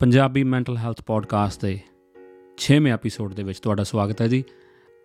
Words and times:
Punjabi 0.00 0.44
mental 0.44 0.76
health 0.76 1.02
podcast 1.06 1.62
ਦੇ 1.62 1.78
6ਵੇਂ 2.58 2.92
episode 2.92 3.34
ਦੇ 3.34 3.42
ਵਿੱਚ 3.42 3.60
ਤੁਹਾਡਾ 3.60 3.82
ਸਵਾਗਤ 3.82 4.22
ਹੈ 4.22 4.26
ਜੀ। 4.26 4.44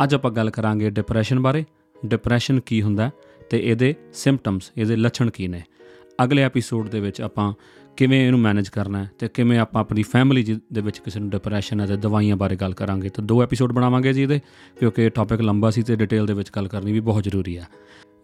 ਅੱਜ 0.03 0.15
ਆਪਾਂ 0.15 0.31
ਗੱਲ 0.31 0.49
ਕਰਾਂਗੇ 0.49 0.89
ਡਿਪਰੈਸ਼ਨ 0.89 1.39
ਬਾਰੇ। 1.39 1.65
ਡਿਪਰੈਸ਼ਨ 2.05 2.59
ਕੀ 2.59 2.81
ਹੁੰਦਾ 2.81 3.11
ਤੇ 3.49 3.71
ਇਹਦੇ 3.71 3.95
ਸਿੰਪਟਮਸ 4.13 4.71
ਇਹਦੇ 4.77 4.95
ਲੱਛਣ 4.95 5.29
ਕੀ 5.29 5.47
ਨੇ। 5.47 5.61
ਅਗਲੇ 6.23 6.41
ਐਪੀਸੋਡ 6.41 6.89
ਦੇ 6.89 6.99
ਵਿੱਚ 6.99 7.21
ਆਪਾਂ 7.21 7.53
ਕਿਵੇਂ 7.97 8.25
ਇਹਨੂੰ 8.25 8.39
ਮੈਨੇਜ 8.39 8.69
ਕਰਨਾ 8.69 9.03
ਹੈ 9.03 9.11
ਤੇ 9.19 9.27
ਕਿਵੇਂ 9.27 9.59
ਆਪਾਂ 9.59 9.81
ਆਪਣੀ 9.81 10.03
ਫੈਮਿਲੀ 10.03 10.59
ਦੇ 10.73 10.81
ਵਿੱਚ 10.81 10.99
ਕਿਸੇ 10.99 11.19
ਨੂੰ 11.19 11.29
ਡਿਪਰੈਸ਼ਨ 11.29 11.79
ਹੈ 11.79 11.85
ਤੇ 11.85 11.97
ਦਵਾਈਆਂ 11.97 12.35
ਬਾਰੇ 12.35 12.55
ਗੱਲ 12.55 12.73
ਕਰਾਂਗੇ। 12.73 13.09
ਤੇ 13.09 13.21
ਦੋ 13.21 13.43
ਐਪੀਸੋਡ 13.43 13.71
ਬਣਾਵਾਂਗੇ 13.71 14.13
ਜੀ 14.13 14.23
ਇਹਦੇ, 14.23 14.39
ਕਿਉਂਕਿ 14.79 15.09
ਟੌਪਿਕ 15.09 15.41
ਲੰਬਾ 15.41 15.69
ਸੀ 15.69 15.83
ਤੇ 15.83 15.95
ਡਿਟੇਲ 15.95 16.25
ਦੇ 16.25 16.33
ਵਿੱਚ 16.33 16.49
ਗੱਲ 16.55 16.67
ਕਰਨੀ 16.67 16.91
ਵੀ 16.91 16.99
ਬਹੁਤ 16.99 17.23
ਜ਼ਰੂਰੀ 17.23 17.57
ਹੈ। 17.57 17.67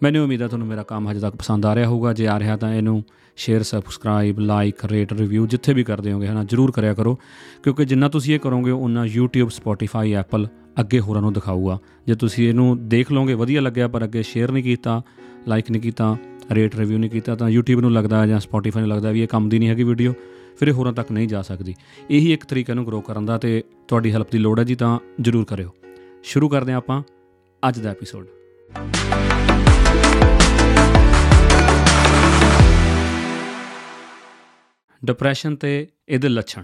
ਮੈਨੂੰ 0.04 0.23
ਉਮੀਦ 0.23 0.41
ਹੈ 0.41 0.47
ਤੁਹਾਨੂੰ 0.47 0.68
ਮੇਰਾ 0.68 0.83
ਕੰਮ 0.83 1.11
ਹਜੇ 1.11 1.20
ਤੱਕ 1.20 1.36
ਪਸੰਦ 1.36 1.65
ਆ 1.65 1.75
ਰਿਹਾ 1.75 1.88
ਹੋਊਗਾ। 1.88 2.13
ਜੇ 2.13 2.27
ਆ 2.27 2.39
ਰਿਹਾ 2.39 2.57
ਤਾਂ 2.57 2.73
ਇਹਨੂੰ 2.73 3.04
share 3.36 3.63
subscribe 3.63 4.39
like 4.39 4.86
rate 4.86 5.13
review 5.13 5.47
ਜਿੱਥੇ 5.47 5.73
ਵੀ 5.73 5.83
ਕਰਦੇ 5.83 6.11
ਹੋਗੇ 6.11 6.27
ਹਨਾ, 6.27 6.43
ਜਰੂਰ 6.43 6.71
ਕਰਿਆ 6.71 6.93
ਕਰੋ। 6.93 7.20
ਕਿਉਂਕਿ 7.63 7.86
ਜਿੰਨਾ 7.86 8.10
ਤੁਸੀਂ 8.10 8.36
ਇਹ 8.36 8.39
ਕਰੋਗੇ 8.39 8.71
ਉਹਨਾਂ 8.71 9.07
YouTube, 9.18 9.47
Spotify, 9.47 10.21
Apple 10.21 10.50
ਅੱਗੇ 10.79 11.00
ਹੋਰਾਂ 11.00 11.21
ਨੂੰ 11.21 11.33
ਦਿਖਾਊਗਾ। 11.33 11.79
ਜੇ 12.07 12.15
ਤੁਸੀਂ 12.15 12.50
ਇਹਨੂੰ 12.50 12.89
ਦੇਖ 12.89 13.11
ਲਓਗੇ, 13.11 13.33
ਵਧੀਆ 13.33 13.61
ਲੱਗਿਆ 13.61 13.87
ਪਰ 13.87 14.04
ਅੱਗੇ 14.04 14.24
ਸ਼ੇਅਰ 14.24 14.51
ਨਹੀਂ 14.51 14.64
ਕੀਤਾ 14.64 15.01
ਲਾਈਕ 15.47 15.71
ਨਹੀਂ 15.71 15.82
ਕੀਤਾ 15.82 16.18
ਰੇਟ 16.52 16.75
ਰਿਵਿਊ 16.75 16.97
ਨਹੀਂ 16.97 17.10
ਕੀਤਾ, 17.10 17.36
ਤਾਂ 17.36 17.49
YouTube 17.49 17.82
ਨੂੰ 17.82 17.93
ਲੱਗਦਾ 17.93 18.27
ਜਾਂ 18.27 18.39
Spotify 18.39 18.79
ਨੂੰ 18.79 18.89
ਲੱਗਦਾ 18.89 19.11
ਵੀ 19.11 19.21
ਇਹ 19.21 19.27
ਕੰਮ 19.27 19.49
ਦੀ 19.49 19.60
ਨਹੀਂ 19.60 19.69
ਹੈਗੀ 19.69 19.83
ਵੀਡੀਓ 19.83 20.13
ਫਿਰ 20.60 20.68
ਇਹ 20.68 20.74
ਹੋਰਾਂ 20.74 20.93
ਤੱਕ 20.93 21.11
ਨਹੀਂ 21.11 21.27
ਜਾ 21.27 21.41
ਸਕਦੀ। 21.41 21.75
ਇਹੀ 22.10 22.33
ਇੱਕ 22.33 22.46
ਤਰੀਕਾ 22.46 22.74
ਨੂੰ 22.74 22.88
ਗਰੋ 22.88 23.02
ਕਰਨ 23.02 23.25
ਦਾ 23.25 23.38
ਤੇ 23.38 23.63
ਤੁਹਾਡੀ 23.88 24.11
ਹੈਲਪ 24.11 24.32
ਦੀ 24.32 24.38
ਲੋੜ 24.38 24.60
ਹੈ 24.60 24.63
ਜੀ, 24.63 24.75
ਤਾਂ 24.75 24.99
ਜਰੂਰ 25.21 25.46
ਕਰਿਓ। 25.46 25.69
ਸ਼ੁਰੂ 26.24 26.49
ਕਰਦੇ 26.49 26.71
ਹਾਂ 26.71 26.77
ਆਪਾਂ 26.77 27.04
ਅੱਜ 27.68 27.79
ਦਾ 27.79 27.89
ਐਪੀਸੋਡ 27.89 28.27
ਡਿਪਰੈਸ਼ਨ 35.05 35.55
ਤੇ 35.55 35.88
ਇਹਦੇ 36.09 36.30
ਲੱਛਣ। 36.30 36.64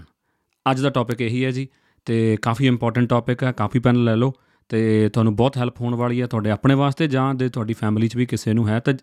ਅੱਜ 0.70 0.80
ਦਾ 0.80 0.90
ਟੌਪਿਕ 0.90 1.20
ਇਹੀ 1.20 1.44
ਹੈ 1.44 1.50
ਜੀ, 1.50 1.68
ਤੇ 2.04 2.36
ਕਾਫੀ 2.42 2.66
ਇੰਪੋਰਟੈਂਟ 2.66 3.08
ਟੌਪਿਕ 3.08 3.42
ਹੈ, 3.42 3.52
ਕਾਫੀ 3.52 3.78
ਪੈਨ 3.78 4.04
ਲੈ 4.04 4.16
ਲਓ, 4.16 4.32
ਤੇ 4.68 5.08
ਤੁਹਾਨੂੰ 5.08 5.36
ਬਹੁਤ 5.36 5.56
ਹੈਲਪ 5.56 5.80
ਹੋਣ 5.80 5.94
ਵਾਲੀ 5.94 6.20
ਹੈ 6.22 6.26
ਤੁਹਾਡੇ 6.26 6.50
ਆਪਣੇ 6.50 6.74
ਵਾਸਤੇ 6.74 7.06
ਜਾਂ 7.06 7.34
ਦੇ 7.34 7.48
ਤੁਹਾਡੀ 7.48 7.72
ਫੈਮਿਲੀ 7.72 8.08
'ਚ 8.08 8.16
ਵੀ 8.16 8.26
ਕਿਸੇ 8.26 8.52
ਨੂੰ 8.52 8.68
ਹੈ, 8.68 8.80
ਤਾਂ 8.80 8.94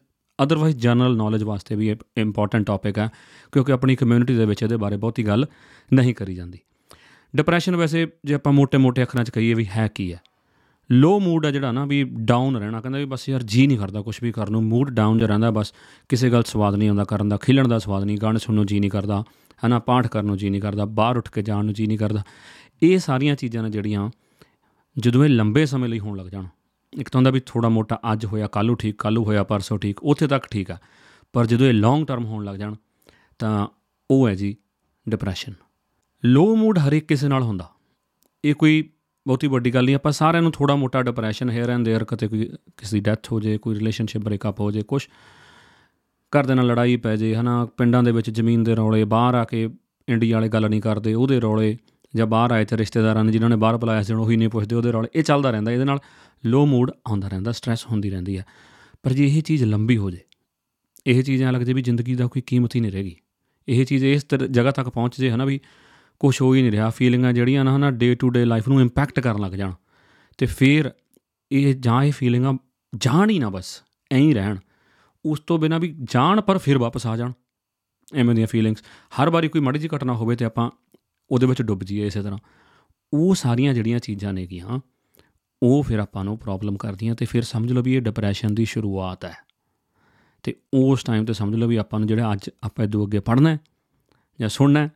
ਅਦਰਵਾਈਜ਼ 0.44 0.78
ਜਨਰਲ 0.78 1.17
ਨੌਲੇਜ 1.17 1.44
ਵਾਸਤੇ 1.44 1.75
ਵੀ 1.75 1.89
ਇਹ 1.89 1.95
ਇੰਪੋਰਟੈਂਟ 2.17 2.66
ਟੌਪਿਕ 2.66 2.97
ਹੈ, 2.97 3.09
ਕਿਉਂਕਿ 3.52 3.72
ਆਪਣੀ 3.72 3.95
ਕਮਿਊਨਿਟੀ 3.95 4.36
ਦੇ 4.36 4.45
ਵਿੱਚ 4.45 4.63
ਇਹਦੇ 4.63 4.78
ਬਾਰੇ 4.78 4.97
ਬਹੁਤੀ 4.97 5.28
ਗੱਲ 5.28 5.45
ਨਹੀਂ 5.94 6.16
ਕਰੀ 6.16 6.36
ਜਾਂਦੀ। 6.36 6.59
ਡਿਪਰੈਸ਼ਨ 7.36 7.75
ਵੈਸੇ 7.75 8.08
ਜੇ 8.25 8.33
ਆਪਾਂ 8.33 8.53
ਮੋٹے-ਮੋٹے 8.53 9.03
ਅੱਖਰਾਂ 9.03 9.23
'ਚ 9.23 9.30
ਕਹੀਏ 9.30 9.53
ਵੀ 9.53 9.66
ਹੈ 9.78 9.88
ਕੀ 9.88 10.13
ਹੈ? 10.13 10.19
ਲੋ 10.89 11.19
ਮੂਡ 11.19 11.45
ਆ 11.45 11.52
ਜਿਹੜਾ 11.52 11.72
ਨਾ 11.72 11.86
ਵੀ 11.86 12.03
ਡਾਊਨ 12.03 12.55
ਰਹਿਣਾ। 12.55 12.81
ਕਹਿੰਦਾ 12.81 13.00
ਵੀ 13.00 13.05
ਬਸ 13.05 13.28
ਯਾਰ 13.30 13.44
ਜੀ 13.44 13.66
ਨਹੀਂ 13.67 13.78
ਕਰਦਾ 13.78 14.02
ਕੁਝ 14.02 14.17
ਵੀ 14.23 14.31
ਕਰਨ 14.31 14.52
ਨੂੰ 14.52 14.64
ਮੂਡ 14.64 14.89
ਡਾਊਨ 14.89 15.17
ਜਿਹਾ 15.17 15.28
ਰਹਿੰਦਾ, 15.30 15.52
ਬਸ 15.52 15.73
ਕਿਸੇ 16.09 16.30
ਗੱਲ 16.30 16.44
ਸਵਾਦ 16.44 16.75
ਨਹੀਂ 16.75 16.89
ਆਉਂਦਾ 16.89 17.03
ਕਰਨ 17.03 17.30
ਦਾ, 17.30 17.38
ਖਿਲਣ 17.38 17.67
ਦਾ 17.67 17.80
ਸਵਾਦ 17.80 18.03
ਨਹੀਂ, 18.03 18.17
ਗਾਣੇ 18.17 18.39
ਸੁਣਨ 18.39 18.55
ਨੂੰ 18.55 18.66
ਜੀ 18.66 18.80
ਨਹੀਂ 18.80 18.91
ਕਰਦਾ, 18.91 19.23
ਹਨਾ, 19.66 19.80
ਪਾਠ 19.80 20.08
ਕਰਨ 20.08 20.25
ਨੂੰ 20.25 20.38
ਜੀ 20.38 20.50
ਨਹੀਂ 20.50 20.61
ਕਰਦਾ, 20.61 20.86
ਬਾਹਰ 20.86 21.17
ਉੱਠ 21.17 21.30
ਕੇ 21.30 21.41
ਜਾਣ 21.41 21.66
ਨੂੰ 21.66 21.73
ਜੀ 21.73 21.88
ਨਹੀਂ 21.88 21.97
ਕਰਦਾ। 21.97 22.23
ਇਹ 22.81 22.97
ਸਾਰੀਆਂ 23.00 23.36
ਚੀਜ਼ਾਂ 23.36 23.63
ਨੇ 23.63 23.69
ਜਿਹੜੀਆਂ 23.69 24.09
ਜਦੋਂ 24.97 25.23
ਇਹ 25.25 25.30
ਲੰਬੇ 25.30 25.66
ਸਮੇਂ 25.66 25.89
ਲਈ 25.89 26.00
ਹੋਣ 26.00 26.17
ਲੱਗ 26.17 26.28
ਜਾਣ, 26.28 26.45
ਇੱਕ 26.94 27.09
ਤਾਂ 27.09 27.19
ਹੁੰਦਾ 27.19 27.31
ਵੀ 27.31 27.41
ਥੋੜਾ 27.45 27.69
ਮੋਟਾ 27.69 28.00
ਅੱਜ 28.11 28.25
ਹੋਇਆ 28.25 28.47
ਕੱਲੂ 28.47 28.75
ਠੀਕ 28.75 28.97
ਕੱਲੂ 28.97 29.23
ਹੋਇਆ, 29.23 29.44
ਪਰਸੋਂ 29.44 29.78
ਠੀਕ, 29.78 30.03
ਉੱਥੇ 30.03 30.28
ਤੱਕ 30.28 30.47
ਠੀਕ 30.52 30.72
ਆ। 30.72 30.78
ਪਰ 31.33 31.45
ਜਦੋਂ 31.45 31.67
ਇਹ 31.67 31.73
ਲੌਂਗ 31.73 32.06
ਟਰਮ 32.06 32.25
ਹੋਣ 32.25 32.44
ਲੱਗ 32.45 32.56
ਜਾਣ, 32.56 32.75
ਤਾਂ 33.39 33.67
ਉਹ 34.09 34.28
ਹੈ 34.28 34.33
ਜੀ 34.36 34.56
ਡਿਪਰੈਸ਼ਨ 35.06 35.53
ਲੋ 36.23 36.56
ਮੂਡ 36.56 36.80
ਹਰ 36.80 36.94
ਇੱਕ 36.94 37.08
ਕਿਸੇ 37.08 37.28
ਨਾਲ 37.28 37.44
ਹੁੰਦਾ। 37.44 37.69
ਇਹ 38.44 38.56
ਕੋਈ 38.56 38.83
ਬਹੁਤੀ 39.26 39.48
ਵੱਡੀ 39.48 39.73
ਗੱਲ 39.73 39.86
ਨਹੀਂ, 39.86 39.95
ਆਪਾਂ 39.95 40.12
ਸਾਰਿਆਂ 40.12 40.42
ਨੂੰ 40.42 40.52
ਥੋੜਾ 40.52 40.76
ਮੋਟਾ 40.76 41.02
ਡਿਪਰੈਸ਼ਨ 41.02 41.50
ਹੇਅਰ 41.50 41.70
ਐਂਡ 41.70 41.88
देयर 41.88 42.06
ਕਦੇ 42.06 42.28
ਕੋਈ 42.28 42.50
ਕਿਸੇ 42.78 42.95
ਦੀ 42.98 43.02
ਡੈਥ 43.02 43.31
ਹੋ 43.31 43.40
ਜੇ, 43.40 43.58
ਕੋਈ 43.58 43.76
ਰਿਲੇਸ਼ਨਸ਼ਿਪ 43.76 44.22
ਬ੍ਰੇਕਅਪ 44.22 44.59
ਹੋ 44.59 44.72
ਜੇ 44.72 44.81
ਕੁਝ 44.81 45.02
ਘਰ 46.34 46.45
ਦੇ 46.45 46.56
ਨਾਲ 46.56 46.68
ਲੜਾਈ 46.68 46.95
ਪੈ 46.98 47.16
ਜੇ, 47.16 47.36
ਹਨਾ, 47.36 47.66
ਪਿੰਡਾਂ 47.78 48.03
ਦੇ 48.03 48.12
ਵਿੱਚ 48.12 48.30
ਜ਼ਮੀਨ 48.30 48.64
ਦੇ 48.64 48.76
ਰੌਲੇ, 48.76 49.03
ਬਾਹਰ 49.03 49.36
ਆ 49.36 49.44
ਕੇ 49.44 49.70
ਇੰਡੀਆ 50.08 50.36
ਵਾਲੇ 50.38 50.50
ਗੱਲ 50.50 50.70
ਨਹੀਂ 50.70 50.81
ਕਰਦੇ, 50.81 51.14
ਉਹਦੇ 51.14 51.40
ਰੌਲੇ 51.40 51.78
ਜਾਂ 52.14 52.28
ਬਾਹਰ 52.28 52.52
ਆਏ 52.52 52.66
ਤੇ 52.66 52.78
ਰਿਸ਼ਤੇਦਾਰਾਂ 52.78 53.23
ਨੇ 53.23 53.31
ਜਿਨ੍ਹਾਂ 53.31 53.50
ਨੇ 53.50 53.56
ਬਾਹਰ 53.56 53.78
ਬੁਲਾਇਆ 53.78 54.03
ਸੀ, 54.03 54.14
ਉਹੀ 54.14 54.38
ਨਹੀਂ 54.38 54.50
ਪੁੱਛਦੇ, 54.50 54.76
ਉਹਦੇ 54.76 54.92
ਰੌਲੇ, 54.92 55.09
ਇਹ 55.16 55.23
ਚੱਲਦਾ 55.23 55.52
ਰਹਿੰਦਾ, 55.52 55.72
ਇਹਦੇ 55.72 55.84
ਨਾਲ 55.84 56.00
ਲੋ 56.44 56.66
ਮੂਡ 56.66 56.92
ਆਉਂਦਾ 57.08 57.28
ਰਹਿੰਦਾ 57.28 57.52
ਸਟ्रेस 57.52 57.86
ਹੁੰਦੀ 57.92 58.09
ਰਹਿੰਦੀ 58.09 58.35
ਆ। 58.38 58.44
ਪਰ 59.03 59.14
ਜੇ 59.14 59.25
ਇਹ 59.28 59.41
ਚੀਜ਼ 59.41 59.64
ਲੰਬੀ 59.64 59.97
ਹੋ 59.97 60.09
ਜੇ, 60.12 60.19
ਇਹ 61.08 61.24
ਚੀਜ਼ਾਂ 61.24 61.52
ਲੱਗਦੇ 61.53 61.74
ਵੀ 61.74 61.81
ਜ਼ਿੰਦਗੀ 61.81 62.16
ਦਾ 62.16 62.28
ਕੋਈ 62.28 62.41
ਕੀਮਤ 62.41 62.75
ਹੀ 62.75 62.80
ਨਹੀਂ 62.80 62.91
ਰਹੇਗੀ, 62.91 63.16
ਇਹ 63.68 63.85
ਚੀਜ਼ 63.85 64.06
ਇਸ 64.06 64.25
ਜਗ੍ਹਾ 64.35 64.72
ਤੱਕ 64.72 64.90
ਪਹੁੰਚ 64.90 65.19
ਜੇ, 65.19 65.31
ਹਨਾ, 65.31 65.46
ਵੀ 65.46 65.59
ਕੁਝ 66.20 66.42
ਹੋ 66.42 66.53
ਹੀ 66.53 66.62
ਨਹੀਂ 66.62 66.72
ਰਿਹਾ 66.72 66.90
ਫੀਲਿੰਗਾਂ 66.90 67.34
ਜਿਹੜੀਆਂ 67.34 67.64
ਨਾ 67.66 67.76
ਹਨਾ 67.76 67.92
ਡੇ 67.92 68.14
ਟੂ 68.16 68.30
ਡੇ 68.30 68.46
ਲਾਈਫ 68.46 68.68
ਨੂੰ 68.68 68.81
ਇੰਪੈਕਟ 68.81 69.20
ਕਰਨ 69.20 69.42
ਲੱਗ 69.42 69.52
ਜਾਣ। 69.52 69.74
ਤੇ 70.38 70.46
ਫਿਰ 70.46 70.92
ਇਹ 71.52 71.74
ਜਾਂ 71.74 72.03
ਇਹ 72.03 72.12
ਫੀਲਿੰਗਾਂ 72.12 72.53
ਜਾਣ 72.94 73.30
ਹੀ 73.30 73.40
ਨਾ 73.40 73.50
ਬਸ, 73.50 73.81
ਐਂ 74.12 74.20
ਹੀ 74.20 74.34
ਰਹਿਣ। 74.34 74.58
ਉਸ 75.26 75.40
ਤੋਂ 75.40 75.58
ਬਿਨਾ 75.59 75.78
ਵੀ 75.78 75.96
ਜਾਣ 76.03 76.42
ਪਰ 76.42 76.58
ਫਿਰ 76.58 76.78
ਵਾਪਸ 76.78 77.08
ਆ 77.08 77.16
ਜਾਣ, 77.18 77.31
ਐਵੇਂ 78.16 78.36
ਦੀਆਂ 78.36 78.48
ਫੀਲਿੰਗਸ 78.48 78.84
ਹਰ 79.22 79.30
ਵਾਰੀ 79.30 79.48
ਕੋਈ 79.48 79.62
ਮੜੀ 79.62 79.80
ਜੀ 79.80 79.90
ਘਟਨਾ 79.96 80.14
ਹੋਵੇ 80.14 80.36
ਤੇ 80.36 80.46
ਆਪਾਂ 80.46 80.70
ਉਹਦੇ 81.31 81.46
ਵਿੱਚ 81.46 81.62
ਡੁੱਬ 81.62 81.84
ਜਾਈਏ 81.84 82.08
ਇਸੇ 82.08 82.22
ਤਰ੍ਹਾਂ। 82.22 82.40
ਉਹ 83.14 83.36
ਸਾਰੀਆਂ 83.36 83.74
ਜਿਹੜੀਆਂ 83.74 84.00
ਚੀਜ਼ਾਂ 84.00 84.34
ਨੇਗੀਆਂ, 84.34 84.80
ਉਹ 85.64 85.84
ਫਿਰ 85.84 86.00
ਆਪਾਂ 86.00 86.24
ਨੂੰ 86.24 86.38
ਪ੍ਰੋਬਲਮ 86.38 86.78
ਕਰਦੀਆਂ 86.78 87.16
ਤੇ 87.16 87.26
ਫਿਰ 87.26 87.42
ਸਮਝ 87.42 87.72
ਲਓ 87.72 87.82
ਵੀ 87.82 87.96
ਇਹ 87.96 88.02
ਡਿਪਰੈਸ਼ਨ 88.02 88.56
ਦੀ 88.56 88.66
ਸ਼ੁਰੂਆਤ 88.66 89.26
ਹੈ। 89.26 89.36
ਤੇ 90.44 90.56
ਉਸ 90.74 91.03
ਟਾਈਮ 91.03 91.26
ਤੇ 91.26 91.34
ਸਮਝ 91.34 91.56
ਲਓ 91.56 91.68
ਵੀ 91.68 91.76
ਆਪਾਂ 91.76 92.00
ਨੂੰ 92.00 92.08
ਜਿਹੜਾ 92.08 92.34
ਅੱਜ 92.34 92.50
ਆਪਾਂ 92.64 92.86
ਇਦੋਂ 92.86 93.06
ਅੱਗੇ 93.06 93.20
ਪੜ੍ਹਨਾ 93.20 93.58
ਜਾਂ 94.40 94.50
ਸੁਣਨਾ 94.50 94.90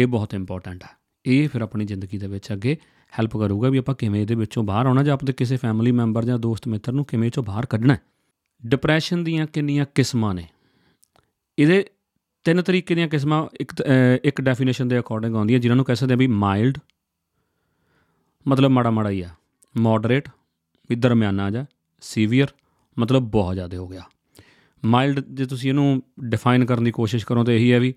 ਇਹ 0.00 0.06
ਬਹੁਤ 0.06 0.34
ਇੰਪੋਰਟੈਂਟ 0.34 0.84
ਹੈ 0.84 0.88
ਇਹ 1.24 1.48
ਫਿਰ 1.48 1.62
ਆਪਣੀ 1.62 1.84
ਜ਼ਿੰਦਗੀ 1.84 2.18
ਦੇ 2.18 2.26
ਵਿੱਚ 2.26 2.52
ਅੱਗੇ 2.52 2.76
ਹੈਲਪ 3.12 3.36
ਕਰੂਗਾ 3.36 3.68
ਵੀ 3.68 3.78
ਆਪਾਂ 3.78 3.94
ਕਿਵੇਂ 3.94 4.20
ਇਹਦੇ 4.22 4.34
ਵਿੱਚੋਂ 4.34 4.62
ਬਾਹਰ 4.64 4.86
ਆਉਣਾ 4.86 5.02
ਜਾਂ 5.02 5.14
ਆਪਣੇ 5.14 5.32
ਕਿਸੇ 5.32 5.56
ਫੈਮਿਲੀ 5.56 5.92
ਮੈਂਬਰ 5.92 6.24
ਜਾਂ 6.24 6.38
ਦੋਸਤ 6.38 6.68
ਮਿੱਤਰ 6.68 6.92
ਨੂੰ 6.92 7.04
ਕਿਵੇਂ 7.04 7.30
ਚੋਂ 7.30 7.42
ਬਾਹਰ 7.44 7.66
ਕੱਢਣਾ 7.66 7.96
ਡਿਪਰੈਸ਼ਨ 8.62 9.24
ਦੀਆਂ 9.24 9.46
ਕਿੰਨੀਆਂ 9.46 9.86
ਕਿਸਮਾਂ 9.94 10.34
ਨੇ। 10.34 10.46
ਇਹਦੇ 11.58 11.84
ਤਿੰਨ 12.46 12.62
ਤਰੀਕੇ 12.62 12.94
ਦੀਆਂ 12.94 13.08
ਕਿਸਮਾਂ, 13.08 13.46
ਇੱਕ 13.60 13.72
ਇੱਕ 14.24 14.40
ਡੈਫੀਨੇਸ਼ਨ 14.40 14.88
ਦੇ 14.88 14.98
ਅਕੋਰਡਿੰਗ 14.98 15.36
ਆਉਂਦੀਆਂ 15.36 15.58
ਜਿਨ੍ਹਾਂ 15.60 15.76
ਨੂੰ 15.76 15.84
ਕਹਿ 15.84 15.96
ਸਕਦੇ 15.96 16.14
ਆ 16.14 16.16
ਵੀ 16.16 16.26
ਮਾਈਲਡ 16.26 16.78
ਮਤਲਬ 18.46 18.70
ਮਾੜਾ 18.70 18.90
ਮਾੜਾ 18.90 19.10
ਹੀ 19.10 19.20
ਆ। 19.20 19.28
ਮੋਡਰੇਟ 19.74 20.28
ਵੀ 20.90 20.96
ਦਰਮਿਆਨਾ 20.96 21.50
ਜਾਂ 21.50 21.64
ਸੀਵੀਅਰ 22.02 22.48
ਮਤਲਬ 22.96 23.22
ਬਹੁਤ 23.22 23.54
ਜ਼ਿਆਦਾ 23.54 23.76
ਹੋ 23.76 23.88
ਗਿਆ। 23.88 24.02
ਮਾਈਲਡ 24.82 25.20
ਜੇ 25.20 25.46
ਤੁਸੀਂ 25.46 25.70
ਇਹਨੂੰ 25.70 26.02
ਡਿਫਾਈਨ 26.20 26.64
ਕਰਨ 26.64 26.84
ਦੀ 26.84 26.90
ਕੋਸ਼ਿਸ਼ 26.90 27.26
ਕਰੋ 27.26 27.44
ਤਾਂ 27.44 27.54
ਇਹੀ 27.54 27.72
ਹੈ 27.72 27.80
ਵੀ 27.80 27.94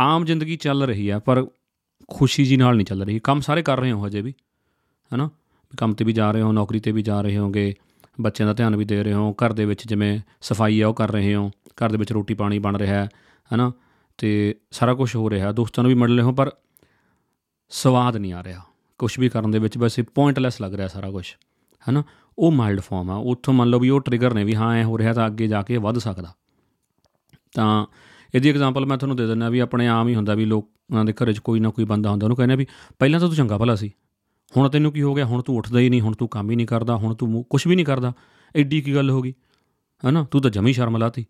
ਆਮ 0.00 0.24
ਜ਼ਿੰਦਗੀ 0.24 0.56
ਚੱਲ 0.56 0.82
ਰਹੀ 0.82 1.10
ਹੈ 1.10 1.18
ਪਰ 1.18 1.46
ਖੁਸ਼ੀ 2.08 2.44
ਜੀ 2.44 2.56
ਨਾਲ 2.56 2.76
ਨਹੀਂ 2.76 2.86
ਚੱਲ 2.86 3.02
ਰਹੀ। 3.02 3.18
ਕੰਮ 3.18 3.40
ਸਾਰੇ 3.40 3.62
ਕਰ 3.62 3.80
ਰਹੇ 3.80 3.92
ਹੋ 3.92 4.06
ਹਜੇ 4.06 4.20
ਵੀ, 4.20 4.34
ਹੈਨਾ? 5.12 5.30
ਕੰਮ 5.78 5.94
ਤੇ 5.94 6.04
ਵੀ 6.04 6.12
ਜਾ 6.12 6.30
ਰਹੇ 6.30 6.42
ਹੋ, 6.42 6.52
ਨੌਕਰੀ 6.52 6.80
ਤੇ 6.80 6.92
ਵੀ 6.92 7.02
ਜਾ 7.02 7.20
ਰਹੇ 7.20 7.38
ਹੋਗੇ, 7.38 7.74
ਬੱਚਿਆਂ 8.20 8.46
ਦਾ 8.46 8.52
ਧਿਆਨ 8.54 8.76
ਵੀ 8.76 8.84
ਦੇ 8.84 9.04
ਰਹੇ 9.04 9.12
ਹੋ, 9.12 9.32
ਘਰ 9.32 9.52
ਦੇ 9.52 9.64
ਵਿੱਚ 9.64 9.86
ਜਿਵੇਂ 9.88 10.20
ਸਫ਼ਾਈ 10.40 10.80
ਆ, 10.80 10.88
ਉਹ 10.88 10.94
ਕਰ 10.94 11.12
ਰਹੇ 11.12 11.34
ਹੋ, 11.34 11.50
ਘਰ 11.70 11.90
ਦੇ 11.90 11.96
ਵਿੱਚ 11.96 12.12
ਰੋਟੀ 12.12 12.34
ਪਾਣੀ 12.34 12.58
ਬਣ 12.58 12.76
ਰਿਹਾ 12.76 12.94
ਹੈ 12.94 13.08
ਹੈਨਾ? 13.52 13.72
ਤੇ 14.18 14.56
ਸਾਰਾ 14.70 14.94
ਕੁਝ 14.94 15.16
ਹੋ 15.16 15.30
ਰਿਹਾ, 15.30 15.52
ਦੋਸਤਾਂ 15.52 15.84
ਨੂੰ 15.84 15.88
ਵੀ 15.88 15.94
ਮਿਲ 15.94 16.14
ਰਹੇ 16.14 16.22
ਹੋ, 16.22 16.32
ਪਰ 16.32 16.52
ਸਵਾਦ 17.68 18.16
ਨਹੀਂ 18.16 18.32
ਆ 18.32 18.42
ਰਿਹਾ। 18.42 18.60
ਕੁਝ 18.98 19.18
ਵੀ 19.18 19.28
ਕਰਨ 19.28 19.50
ਦੇ 19.50 19.58
ਵਿੱਚ 19.58 19.78
ਬਸ 19.78 20.00
ਪੁਆਇੰਟਲੈਸ 20.00 20.60
ਲੱਗ 20.60 20.74
ਰਿਹਾ 20.74 20.88
ਸਾਰਾ 20.88 21.10
ਕੁਝ 21.10 21.26
ਹੈਨਾ? 21.88 22.04
ਉਹ 22.38 22.52
ਮਾਈਲਡ 22.52 22.80
ਫਾਰਮ 22.80 23.10
ਆ, 23.10 23.14
ਉੱਥੋਂ 23.14 23.54
ਮੰਨ 23.54 23.68
ਲਓ 23.70 23.78
ਵੀ 23.78 23.90
ਉਹ 23.90 24.00
ਟ੍ਰਿਗਰ 24.00 24.34
ਨੇ 24.34 24.44
ਵੀ 24.44 24.54
ਹਾਂ, 24.54 24.74
ਐ 24.74 24.84
ਹੋ 24.84 24.98
ਰਿਹਾ 24.98 25.12
ਤਾਂ 25.12 25.26
ਅੱਗੇ 25.26 25.46
ਜਾ 25.46 25.62
ਕੇ 25.62 25.76
ਵੱਧ 25.76 25.98
ਸਕਦਾ। 25.98 26.34
ਤਾਂ 27.54 27.86
ਇਹਦੀ 28.34 28.48
ਐਗਜ਼ਾਮਪਲ 28.48 28.86
ਮੈਂ 28.86 28.98
ਤੁਹਾਨੂੰ 28.98 29.16
ਦੇ 29.16 29.26
ਦਿੰਦਾ 29.26 29.48
ਵੀ 29.48 29.58
ਆਪਣੇ 29.58 29.88
ਆਮ 29.88 30.08
ਹੀ 30.08 30.14
ਹੁੰਦਾ 30.14 30.34
ਵੀ 30.34 30.44
ਲੋਕਾਂ 30.44 31.04
ਦੇ 31.04 31.12
ਘਰੇ 31.12 31.32
'ਚ 31.32 31.38
ਕੋਈ 31.38 31.60
ਨਾ 31.60 31.70
ਕੋਈ 31.70 31.84
ਬੰਦਾ 31.84 32.10
ਹੁੰਦਾ, 32.10 32.26
ਉਹਨੂੰ 32.26 32.36
ਕਹਿੰਦੇ 32.36 32.56
ਵੀ 32.56 32.66
ਪਹਿਲਾਂ 32.98 33.20
ਤਾਂ 33.20 33.28
ਤੂੰ 33.28 33.36
ਚੰਗਾ 33.36 33.58
ਭਲਾ 33.58 33.74
ਸੀ। 33.74 33.92
ਹੁਣ 34.56 34.68
ਤੈਨੂੰ 34.68 34.92
ਕੀ 34.92 35.02
ਹੋ 35.02 35.14
ਗਿਆ? 35.14 35.24
ਹੁਣ 35.24 35.42
ਤੂੰ 35.42 35.56
ਉੱਠਦਾ 35.56 35.78
ਹੀ 35.78 35.88
ਨਹੀਂ, 35.90 36.00
ਹੁਣ 36.00 36.14
ਤੂੰ 36.14 36.28
ਕੰਮ 36.28 36.50
ਹੀ 36.50 36.56
ਨਹੀਂ 36.56 36.66
ਕਰਦਾ, 36.66 36.96
ਹੁਣ 36.96 37.14
ਤੂੰ 37.14 37.44
ਕੁਝ 37.50 37.66
ਵੀ 37.66 37.76
ਨਹੀਂ 37.76 37.86
ਕਰਦਾ। 37.86 38.12
ਐਡੀ 38.56 38.80
ਕੀ 38.80 38.94
ਗੱਲ 38.94 39.10
ਹੋ 39.10 39.22
ਗਈ? 39.22 39.34
ਹੈਨਾ? 40.04 40.26
ਤੂੰ 40.30 40.42
ਤਾਂ 40.42 40.50
ਜਮੀ 40.50 40.72
ਸ਼ਰਮ 40.72 40.96
ਲਾਤੀ। 40.96 41.26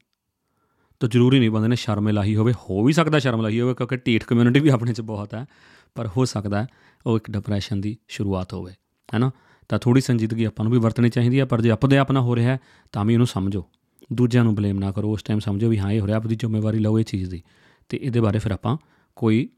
ਤਾਂ 1.00 1.08
ਜ਼ਰੂਰੀ 1.08 1.38
ਨਹੀਂ 1.38 1.50
ਬੰਦੇ 1.50 1.68
ਨੇ 1.68 1.76
ਸ਼ਰਮ 1.76 2.08
ਲਾਹੀ 2.08 2.36
ਹੋਵੇ, 2.36 2.52
ਹੋ 2.52 2.84
ਵੀ 2.84 2.92
ਸਕਦਾ 2.92 3.18
ਸ਼ਰਮ 3.18 3.40
ਲਾਹੀ 3.40 3.60
ਹੋਵੇ, 3.60 3.74
ਕਿਉਂਕਿ 3.74 3.96
ਢੀਠ 3.96 4.24
ਕਮਿਊਨਿਟੀ 4.24 4.60
ਵੀ 4.60 4.68
ਆਪਣੇ 4.68 4.92
'ਚ 4.92 5.00
ਬਹੁਤ 5.00 5.34
ਹੈ, 5.34 5.46
ਪਰ 5.94 6.08
ਹੋ 6.16 6.24
ਸਕਦਾ 6.24 6.66
ਉਹ 7.06 7.16
ਇੱਕ 7.16 7.30
ਡਿਪਰੈਸ਼ਨ 7.30 7.80
ਦੀ 7.80 7.96
ਸ਼ੁਰੂਆਤ 8.08 8.54
ਹੋਵੇ, 8.54 8.72
ਹੈਨਾ? 9.14 9.30
ਤਾਂ 9.68 9.78
ਥੋੜੀ 9.78 10.00
ਸੰਜੀਦਗੀ 10.00 10.44
ਆਪਾਂ 10.44 10.64
ਨੂੰ 10.64 10.72
ਵੀ 10.72 10.78
ਵਰਤਣੀ 10.78 11.08
ਚਾਹੀਦੀ 11.08 11.40
ਹੈ, 11.40 11.44
ਪਰ 11.44 11.60
ਜੇ 11.60 11.70
ਆਪਦੇ 11.70 11.98
ਆਪਣਾ 11.98 12.20
ਹੋ 12.20 12.36
ਰਿਹਾ, 12.36 12.58
ਤਾਂ 12.92 13.04
ਵੀ 13.04 13.12
ਇਹਨੂੰ 13.12 13.26
ਸਮਝੋ। 13.26 13.64
ਦੂਜਿਆਂ 14.12 14.44
ਨੂੰ 14.44 14.54
ਬਲੇਮ 14.54 14.78
ਨਾ 14.78 14.92
ਕਰੋ, 14.92 15.12
ਉਸ 15.12 15.22
ਟਾਈਮ 15.22 15.38
ਸਮਝੋ 15.38 15.68
ਵੀ 15.68 15.78
ਹਾਂ, 15.78 15.92
ਇਹ 15.92 16.00
ਹੋ 16.00 16.06
ਰਿਹਾ 16.06 16.16
ਆਪਣੀ 16.16 16.34
ਜ਼ਿੰਮੇਵਾਰੀ 16.34 16.78
ਲਓ, 16.78 16.98
ਇਹ 16.98 17.04
ਚੀਜ਼ 17.04 17.30
ਦੀ। 17.30 17.42
ਤੇ 17.88 17.98
ਇਹਦੇ 18.02 18.20
ਬਾਰੇ 18.20 18.38
ਫਿਰ 18.38 18.52
ਆਪਾਂ 18.52 18.76
ਕੋਈ 19.16 19.48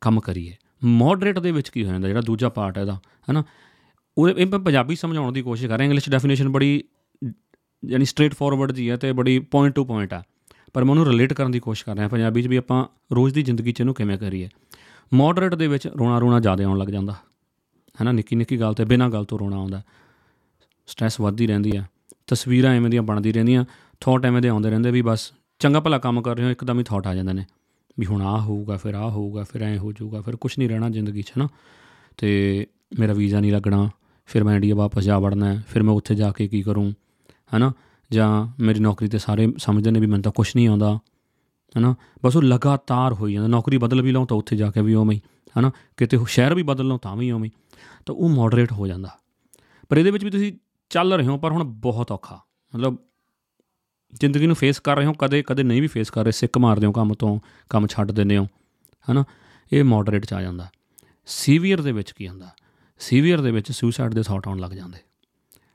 ਕੰਮ 0.00 0.20
ਕਰੀਏ। 0.20 0.56
ਮੋਡਰੇਟ 0.84 1.38
ਦੇ 1.38 1.52
ਵਿੱਚ 1.52 1.68
ਕੀ 1.68 1.84
ਹੋ 1.84 1.90
ਜਾਂਦਾ, 1.90 2.08
ਜਿਹੜਾ 2.08 2.20
ਦੂਜਾ 2.20 2.48
ਪਾਰਟ 2.48 2.76
ਹੈ 2.76 2.82
ਇਹਦਾ, 2.82 2.94
ਹੈਨਾ? 2.94 3.44
ਉਹ 4.18 4.28
ਇਹ 4.28 4.46
ਮੈਂ 4.46 4.58
ਪੰਜਾਬੀ 4.58 4.96
ਸਮਝਾਉਣ 4.96 5.32
ਦੀ 5.32 5.42
ਕੋਸ਼ਿਸ਼ 5.42 5.68
ਕਰ 5.68 5.76
ਰਿਹਾ 5.76 5.84
ਇੰਗਲਿਸ਼ 5.84 6.10
ਡੈਫੀਨੇਸ਼ਨ 6.10 6.48
ਬੜੀ, 6.48 6.84
ਯਾਨੀ 7.88 8.04
ਸਟ੍ਰੇਟ 8.04 8.34
ਫਾਰਵਰਡ 8.34 8.72
ਜੀ 8.72 8.90
ਹੈ 8.90 8.96
ਤੇ 8.96 9.12
ਬੜੀ 9.12 9.38
ਪੁਆਇੰਟ 9.38 9.74
ਟੂ 9.74 9.84
ਪੁਆਇੰਟ 9.84 10.14
ਆ। 10.14 10.22
ਪਰ 10.72 10.84
ਮੈਂ 10.84 10.90
ਉਹਨੂੰ 10.90 11.06
ਰਿਲੇਟ 11.06 11.32
ਕਰਨ 11.32 11.50
ਦੀ 11.50 11.60
ਕੋਸ਼ਿਸ਼ 11.60 11.84
ਕਰ 11.84 11.96
ਰਿਹਾ, 11.96 12.08
ਪੰਜਾਬੀ 12.08 12.42
'ਚ 12.42 12.46
ਵੀ 12.46 12.56
ਆਪਾਂ 12.56 12.86
ਰੋਜ਼ 13.14 13.34
ਦੀ 13.34 13.42
ਜ਼ਿੰਦਗੀ 13.42 13.72
'ਚ 13.72 13.80
ਇਹਨੂੰ 13.80 13.94
ਕਿਵੇਂ 13.94 14.18
ਕਰੀਏ? 14.18 14.48
ਮੋਡਰੇਟ 15.14 15.54
ਦੇ 15.54 15.66
ਵਿੱਚ 15.66 15.86
ਰੋਣਾ 15.86 16.18
ਰੋਣਾ 16.18 16.40
ਜ਼ਿਆਦਾ 16.40 16.64
ਆਉਣ 16.64 16.78
ਲੱਗ 16.78 16.88
ਜਾਂਦਾ, 16.88 17.12
ਹੈਨਾ? 18.00 18.12
ਨਿੱਕੀ 18.12 18.36
ਨਿੱਕੀ 18.36 18.60
ਗੱਲ 18.60 18.74
ਤੇ 18.74 18.84
ਬਿਨਾਂ 18.84 19.10
ਗੱਲ 19.10 19.24
ਤੋਂ 19.24 19.38
ਰੋਣਾ 19.38 19.56
ਆਉਂਦਾ। 19.56 19.82
ਸਟ੍ਰੈਸ 20.86 21.20
ਵੱਧਦੀ 21.20 21.46
ਰਹਿੰਦੀ 21.46 21.76
ਆ 21.76 21.84
ਤਸਵੀਰਾਂ 22.28 22.74
ਐਵੇਂ 22.74 22.90
ਦੀਆਂ 22.90 23.02
ਬਣਦੀ 23.02 23.32
ਰਹਿੰਦੀਆਂ 23.32 23.64
ਥੌਟ 24.00 24.26
ਐਵੇਂ 24.26 24.42
ਦੇ 24.42 24.48
ਆਉਂਦੇ 24.48 24.70
ਰਹਿੰਦੇ 24.70 24.90
ਵੀ 24.90 25.02
ਬਸ 25.02 25.32
ਚੰਗਾ 25.58 25.80
ਭਲਾ 25.80 25.98
ਕੰਮ 25.98 26.22
ਕਰ 26.22 26.36
ਰਹੇ 26.36 26.44
ਹੋ, 26.44 26.50
ਇੱਕਦਮ 26.50 26.78
ਹੀ 26.78 26.84
ਥੌਟ 26.84 27.06
ਆ 27.06 27.14
ਜਾਂਦੇ 27.14 27.32
ਨੇ 27.32 27.44
ਵੀ 27.98 28.06
ਹੁਣ 28.06 28.22
ਆ 28.22 28.40
ਹੋਊਗਾ, 28.40 28.76
ਫਿਰ 28.76 28.94
ਆ 28.94 29.08
ਹੋਊਗਾ, 29.08 29.44
ਫਿਰ 29.44 29.62
ਐ 29.62 29.78
ਹੋ 29.78 29.92
ਜਾਊਗਾ, 29.92 30.20
ਫਿਰ 30.20 30.36
ਕੁਝ 30.36 30.58
ਨਹੀਂ 30.58 30.68
ਰਹਿਣਾ 30.68 30.90
ਜ਼ਿੰਦਗੀ 30.90 31.22
'ਚ 31.22 31.32
ਨਾ 31.38 31.48
ਤੇ 32.16 32.66
ਮੇਰਾ 32.98 33.12
ਵੀਜ਼ਾ 33.12 33.40
ਨਹੀਂ 33.40 33.52
ਲੱਗਣਾ, 33.52 33.90
ਫਿਰ 34.26 34.44
ਮੈਂ 34.44 34.54
ਇੰਡੀਆ 34.54 34.74
ਵਾਪਸ 34.74 35.04
ਜਾ 35.04 35.18
ਵੜਨਾ, 35.18 35.62
ਫਿਰ 35.68 35.82
ਮੈਂ 35.82 35.94
ਉੱਥੇ 35.94 36.14
ਜਾ 36.14 36.30
ਕੇ 36.30 36.48
ਕੀ 36.48 36.62
ਕਰੂੰ, 36.62 36.94
ਹੈਨਾ? 37.54 37.72
ਜਾਂ 38.12 38.46
ਮੇਰੀ 38.62 38.80
ਨੌਕਰੀ 38.80 39.08
ਤੇ 39.08 39.18
ਸਾਰੇ 39.18 39.52
ਸਮਝਦੇ 39.58 39.90
ਨੇ 39.90 40.00
ਵੀ 40.00 40.06
ਮੈਨੂੰ 40.06 40.22
ਤਾਂ 40.22 40.32
ਕੁਝ 40.32 40.52
ਨਹੀਂ 40.56 40.68
ਆਉਂਦਾ, 40.68 40.98
ਹਨਾ? 41.78 41.94
ਬਸ 42.24 42.36
ਉਹ 42.36 42.42
ਲਗਾਤਾਰ 42.42 43.12
ਹੋਈ 43.12 43.32
ਜਾਂਦਾ, 43.32 43.48
ਨੌਕਰੀ 43.48 43.78
ਬਦਲ 43.78 44.02
ਵੀ 44.02 44.12
ਲਓ 44.12 44.24
ਤਾਂ 44.24 44.36
ਉੱਥੇ 44.36 44.56
ਜਾ 44.56 44.70
ਕੇ 44.70 44.82
ਵੀ 44.82 44.94
ਉਵੇਂ 44.94 45.16
ਹੀ, 45.16 45.20
ਹਨਾ? 45.58 45.70
ਕਿਤੇ 45.96 46.18
ਸ਼ਹਿਰ 46.28 46.54
ਵੀ 46.54 46.62
ਬਦਲ 46.62 46.84
ਲਓ 46.84 46.98
ਤਾਂ 46.98 47.16
ਵੀ 47.16 47.30
ਉਵੇਂ 47.30 47.50
ਤਾਂ 48.06 48.14
ਉਹ 48.14 48.28
ਮੋਡਰੇਟ 48.28 48.72
ਹੋ 48.72 48.86
ਜਾਂਦਾ। 48.86 49.08
ਪਰ 49.88 49.98
ਇਹਦੇ 49.98 50.10
ਵਿੱਚ 50.10 50.24
ਵੀ 50.24 50.30
ਤੁਸੀਂ 50.30 50.52
ਚੱਲ 50.88 51.12
ਰਹੇ 51.12 51.26
ਹੋ, 51.26 51.38
ਪਰ 51.38 51.52
ਹੁਣ 51.52 51.64
ਬਹੁਤ 51.64 52.12
ਔਖਾ। 52.12 52.40
ਮਤਲਬ 52.74 52.96
ਜ਼ਿੰਦਗੀ 54.14 54.46
ਨੂੰ 54.46 54.56
ਫੇਸ 54.56 54.80
ਕਰ 54.80 54.96
ਰਹੇ 54.96 55.06
ਹੋ, 55.06 55.12
ਕਦੇ 55.12 55.42
ਕਦੇ 55.42 55.62
ਨਹੀਂ 55.62 55.82
ਵੀ 55.82 55.88
ਫੇਸ 55.88 56.10
ਕਰ 56.10 56.24
ਰਹੇ, 56.24 56.32
ਸਿੱਕ 56.32 56.58
ਮਾਰਦੇ 56.58 56.86
ਹੋ 56.86 56.92
ਕੰਮ 56.92 57.14
ਤੋਂ, 57.14 57.40
ਕੰਮ 57.70 57.86
ਛੱਡ 57.86 58.12
ਦਿੰਦੇ 58.12 58.36
ਹੋ, 58.36 58.46
ਹਨਾ? 59.10 59.24
ਇਹ 59.72 59.84
ਮੋਡਰੇਟ 59.84 60.26
ਚ 60.26 60.32
ਆ 60.32 60.42
ਜਾਂਦਾ। 60.42 60.68
ਸੀਵੀਅਰ 61.26 61.80
ਦੇ 61.80 61.92
ਵਿੱਚ 61.92 62.10
ਕੀ 62.10 62.28
ਹੁੰਦਾ? 62.28 62.48
ਸੀਵੀਅਰ 62.98 63.40
ਦੇ 63.40 63.50
ਵਿੱਚ 63.50 63.72
ਸੁਸਾਈਡ 63.72 64.14
ਦੇ 64.14 64.22
ਥਾਟ 64.22 64.48
ਆਉਣ 64.48 64.58
ਲੱਗ 64.58 64.70
ਜਾਂਦੇ। 64.70 64.98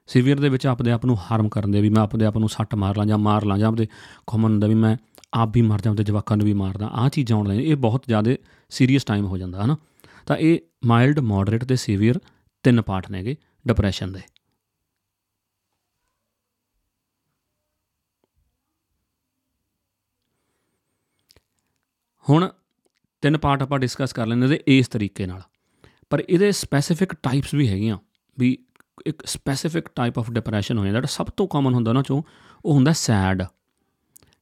ਸੀਵੀਅਰ 0.07 0.39
ਦੇ 0.39 0.50
ਵਿੱਚ 0.50 0.68
ਆਪਦੇ 0.68 0.92
ਆਪ 0.92 1.06
ਨੂੰ 1.06 1.18
ਹਾਰਮ 1.18 1.50
ਕਰਨ 1.50 1.71
ਦੇ 1.71 1.81
ਵੀ 1.81 1.89
ਮੈਂ 1.89 2.04
ਆਪਦੇ 2.04 2.25
ਆਪ 2.25 2.38
ਨੂੰ 2.38 2.50
ਸੱਟ 2.50 2.75
ਮਾਰ 2.75 2.98
ਲਾਂ 2.98 3.06
ਜਾਂ 3.06 3.18
ਮਾਰ 3.18 3.45
ਲਾਂ 3.45 3.57
ਜਾਂ 3.57 3.68
ਆਪਦੇ 3.68 3.88
ਖਮਨ 4.27 4.60
ਦਾ 4.60 4.68
ਵੀ 4.68 4.75
ਮੈਂ 4.75 4.98
ਆਪ 5.33 5.50
ਵੀ 5.54 5.62
ਮਰ 5.62 5.81
ਜਾਂ 5.81 5.95
ਤੇ 5.95 6.04
ਜਵਾਕਾਂ 6.04 6.38
ਨੂੰ 6.38 6.45
ਵੀ 6.45 6.54
ਮਾਰਦਾ। 6.54 6.88
ਆ 6.88 7.10
ਚੀਜ਼ਾਂ 7.10 7.38
ਆਉਣ 7.38 7.48
ਲੱਗ 7.48 7.57
ਇਹ 7.57 7.75
ਬਹੁਤ 7.75 8.04
ਜ਼ਿਆਦਾ 8.07 8.36
ਸੀਰੀਅਸ 8.69 9.04
ਟਾਈਮ 9.04 9.25
ਹੋ 9.25 9.38
ਜਾਂਦਾ, 9.38 9.65
ਹਨਾ? 9.65 9.77
ਤਾਂ 10.25 10.38
ਇਹ 10.38 10.60
ਮਾਈਲਡ 10.86 11.19
ਮੋਡਰੇਟ 11.19 11.63
ਤੇ 11.63 11.75
ਸੀਵੀਅਰ 11.75 12.19
ਤਿੰਨ 12.63 12.81
ਪਾਰਟ 12.81 13.12
ਨੇਗੇ 13.12 13.36
ਡਿਪਰੈਸ਼ਨ 13.68 14.12
ਦੇ। 14.12 14.19
ਹੁਣ 22.25 22.47
ਤਿੰਨ 23.23 23.37
ਪਾਰਟ 23.37 23.61
ਆਪਾਂ 23.61 23.79
ਡਿਸਕਸ 23.79 24.13
ਕਰ 24.13 24.27
ਲੈਂਦੇ 24.27 24.47
ਤੇ 24.47 24.63
ਇਸ 24.67 24.87
ਤਰੀਕੇ 24.87 25.25
ਨਾਲ। 25.25 25.41
ਪਰ 26.09 26.23
ਇਹਦੇ 26.29 26.51
ਸਪੈਸੀਫਿਕ 26.51 27.13
ਟਾਈਪਸ 27.13 27.53
ਵੀ 27.53 27.67
ਹੈਗੀਆਂ, 27.69 27.97
ਵੀ 28.37 28.57
ਇੱਕ 29.07 29.25
ਸਪੈਸੀਫਿਕ 29.25 29.89
ਟਾਈਪ 29.95 30.19
ਆਫ 30.19 30.29
ਡਿਪਰੈਸ਼ਨ 30.31 30.77
ਹੋ 30.77 30.85
ਜਾਂਦਾ। 30.85 30.99
ਜਿਹੜਾ 30.99 31.07
ਸਭ 31.07 31.29
ਤੋਂ 31.37 31.47
ਕਾਮਨ 31.47 31.73
ਹੁੰਦਾ 31.73 31.93
ਨਾ 31.93 32.01
ਚੋਂ, 32.01 32.21
ਉਹ 32.65 32.73
ਹੁੰਦਾ 32.73 32.91
ਸੈਡ 32.93 33.43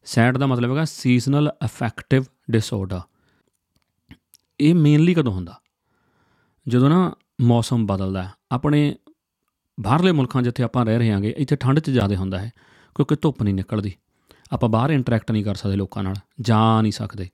ਸੈਡ 0.03 0.37
ਦਾ 0.37 0.47
ਮਤਲਬ 0.47 0.71
ਹੈਗਾ 0.71 0.85
ਸੀਜ਼ਨਲ 0.85 1.51
ਅਫੈਕਟਿਵ 1.65 2.23
ਡਿਸਆਰਡਰ 2.51 3.01
ਇਹ 4.59 4.75
ਮੇਨਲੀ 4.75 5.13
ਕਦੋਂ 5.13 5.33
ਹੁੰਦਾ? 5.33 5.59
ਜਦੋਂ 6.67 6.89
ਨਾ 6.89 7.11
ਮੌਸਮ 7.41 7.85
ਬਦਲਦਾ 7.87 8.27
ਆਪਣੇ 8.51 8.95
ਬਾਹਰਲੇ 9.77 10.11
ਮੁਲਕਾਂ 10.11 10.41
ਜਿੱਥੇ 10.41 10.63
ਆਪਾਂ 10.63 10.85
ਰਹਿ 10.85 10.97
ਰਹੇ 10.97 11.11
ਹਾਂਗੇ, 11.11 11.33
ਇੱਥੇ 11.37 11.55
ਠੰਡ 11.55 11.79
'ਚ 11.79 11.89
ਜ਼ਿਆਦਾ 11.89 12.15
ਹੁੰਦਾ 12.15 12.39
ਹੈ, 12.39 12.51
ਕਿਉਂਕਿ 12.95 13.15
ਧੁੱਪ 13.15 13.43
ਨਹੀਂ 13.43 13.53
ਨਿਕਲਦੀ। 13.53 13.93
ਆਪਾਂ 14.51 14.69
ਬਾਹਰ 14.69 14.89
ਇੰਟਰੈਕਟ 14.89 15.31
ਨਹੀਂ 15.31 15.43
ਕਰ 15.45 15.55
ਸਕਦੇ 15.55 15.75
ਲੋਕਾਂ 15.75 16.03
ਨਾਲ, 16.03 16.15
ਜਾ 16.41 16.81
ਨਹੀਂ 16.81 16.91
ਸਕਦੇ। 16.91 17.29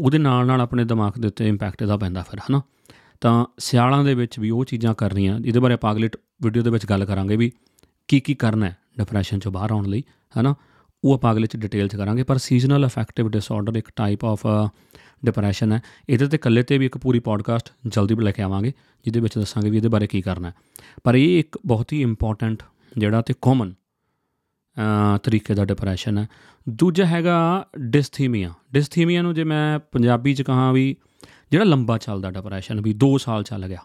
ਉਹਦੇ 0.00 0.18
ਨਾਲ 0.18 0.46
ਨਾਲ 0.46 0.60
ਆਪਣੇ 0.60 0.84
ਦਿਮਾਗ 0.84 1.12
ਦੇ 1.18 1.28
ਉੱਤੇ 1.28 1.48
ਇੰਪੈਕਟ 1.48 1.82
ਇਹਦਾ 1.82 1.96
ਪੈਂਦਾ 1.96 2.22
ਫਿਰ, 2.22 2.40
ਹਨਾ? 2.40 2.62
ਤਾਂ 3.20 3.44
ਸਿਆਲਾਂ 3.58 4.04
ਦੇ 4.04 4.14
ਵਿੱਚ 4.14 4.38
ਵੀ 4.38 4.50
ਉਹ 4.50 4.64
ਚੀਜ਼ਾਂ 4.64 4.94
ਕਰਨੀਆਂ, 4.94 5.40
ਇਹਦੇ 5.44 5.60
ਬਾਰੇ 5.60 5.74
ਆਪਾਂ 5.74 5.92
ਅਗਲੇ 5.92 6.10
ਵੀਡੀਓ 6.42 6.62
ਦੇ 6.62 6.70
ਵਿੱਚ 6.70 6.86
ਗੱਲ 6.86 7.04
ਕਰਾਂਗੇ 7.04 7.36
ਵੀ 7.36 7.52
ਕੀ 8.08 8.20
ਕੀ 8.20 8.34
ਕਰਨਾ 8.34 8.66
ਹੈ 8.66 8.76
ਡਿਪਰੈਸ਼ਨ 8.98 9.38
ਚੋਂ 9.38 9.52
ਬਾਹਰ 9.52 9.70
ਆਉਣ 9.70 9.86
ਲਈ, 9.86 10.04
ਹਨਾ? 10.40 10.54
ਉਹ 11.04 11.14
ਆਪਾਂ 11.14 11.32
ਅਗਲੇ 11.32 11.46
ਚ 11.46 11.56
ਡਿਟੇਲ 11.56 11.88
ਚ 11.88 11.96
ਕਰਾਂਗੇ, 11.96 12.22
ਪਰ 12.22 12.38
ਸੀਜ਼ਨਲ 12.38 12.86
ਅਫੈਕਟਿਵ 12.86 13.28
ਡਿਸਆਰਡਰ 13.28 13.76
ਇੱਕ 13.76 13.88
ਟਾਈਪ 13.96 14.24
ਆਫ 14.24 14.46
ਡਿਪਰੈਸ਼ਨ 15.24 15.72
ਹੈ। 15.72 15.82
ਇਹਦੇ 16.08 16.26
ਤੇ 16.26 16.36
ਇਕੱਲੇ 16.36 16.62
ਤੇ 16.62 16.78
ਵੀ 16.78 16.86
ਇੱਕ 16.86 16.98
ਪੂਰੀ 16.98 17.18
ਪੋਡਕਾਸਟ 17.18 17.72
ਜਲਦੀ 17.86 18.14
ਲੈ 18.14 18.32
ਕੇ 18.32 18.42
ਆਵਾਂਗੇ, 18.42 18.72
ਜਿਹਦੇ 19.04 19.20
ਵਿੱਚ 19.20 19.38
ਦੱਸਾਂਗੇ 19.38 19.70
ਵੀ 19.70 19.76
ਇਹਦੇ 19.76 19.88
ਬਾਰੇ 19.88 20.06
ਕੀ 20.06 20.22
ਕਰਨਾ 20.22 20.48
ਹੈ। 20.48 20.54
ਪਰ 21.04 21.14
ਇਹ 21.14 21.38
ਇੱਕ 21.38 21.58
ਬਹੁਤ 21.66 21.92
ਹੀ 21.92 22.02
ਇੰਪੋਰਟੈਂਟ 22.02 22.62
ਜਿਹੜਾ 22.98 23.22
ਤੇ 23.22 23.34
ਕਾਮਨ 23.42 23.74
ਤਰੀਕੇ 25.22 25.54
ਦਾ 25.54 25.64
ਡਿਪਰੈਸ਼ਨ 25.64 26.18
ਹੈ। 26.18 26.26
ਦੂਜਾ 26.68 27.06
ਹੈਗਾ 27.06 27.66
ਡਿਸਥੀਮੀਆ 27.78 28.52
ਡਿਸਥੀਮੀਆ 28.72 29.22
ਨੂੰ 29.22 29.34
ਜੇ 29.34 29.44
ਮੈਂ 29.44 29.78
ਪੰਜਾਬੀ 29.92 30.34
ਚ 30.34 30.42
ਕਹਾਂ 30.42 30.72
ਵੀ 30.72 30.96
ਜਿਹੜਾ 31.50 31.64
ਲੰਬਾ 31.64 31.98
ਚੱਲਦਾ 31.98 32.30
ਡਿਪਰੈਸ਼ਨ 32.30 32.80
ਵੀ 32.80 32.94
2 33.04 33.16
ਸਾਲ 33.18 33.42
ਚੱਲ 33.42 33.68
ਗਿਆ 33.68 33.78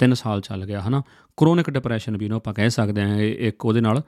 3 0.00 0.14
ਸਾਲ 0.14 0.40
ਚੱਲ 0.40 0.66
ਗਿਆ, 0.66 0.80
ਹਨਾ? 0.80 1.02
ਕ੍ਰੋਨਿਕ 1.36 1.70
ਡਿਪਰੈਸ਼ਨ 1.70 2.16
ਵੀ 2.16 2.24
ਇਹਨੂੰ 2.24 2.36
ਆਪਾਂ 2.36 2.54
ਕਹਿ 2.54 2.70
ਸਕਦੇ 2.70 3.02
ਹਾਂ 3.02 3.18
ਇੱਕ 3.18 3.64
ਉਹਦੇ 3.64 3.80
ਨਾਲ। 3.80 4.02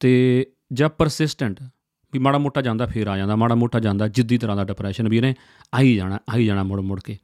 ਤੇ 0.00 0.46
ਜਾਂ 0.72 0.88
ਪਰਸਿਸਟੈਂਟ 0.88 1.60
ਵੀ 2.12 2.18
ਮਾੜਾ 2.18 2.38
ਮੋਟਾ 2.38 2.60
ਜਾਂਦਾ, 2.60 2.86
ਫੇਰ 2.86 3.06
ਆ 3.06 3.16
ਜਾਂਦਾ, 3.16 3.36
ਮਾੜਾ 3.36 3.54
ਮੋਟਾ 3.54 3.80
ਜਾਂਦਾ, 3.80 4.08
ਜਿੱਦੀ 4.08 4.38
ਤਰ੍ਹਾਂ 4.38 4.56
ਦਾ 4.56 4.64
ਡਿਪਰੈਸ਼ਨ 4.64 5.08
ਵੀ 5.08 5.16
ਇਹਨੇ 5.16 5.34
ਆਈ 5.74 5.94
ਜਾਣਾ 5.96 6.18
ਆਈ 6.34 6.46
ਜਾਣਾ 6.46 6.62
ਮੁੜ 6.62 6.80
ਮੁੜ 6.80 7.00
ਕੇ। 7.00 7.16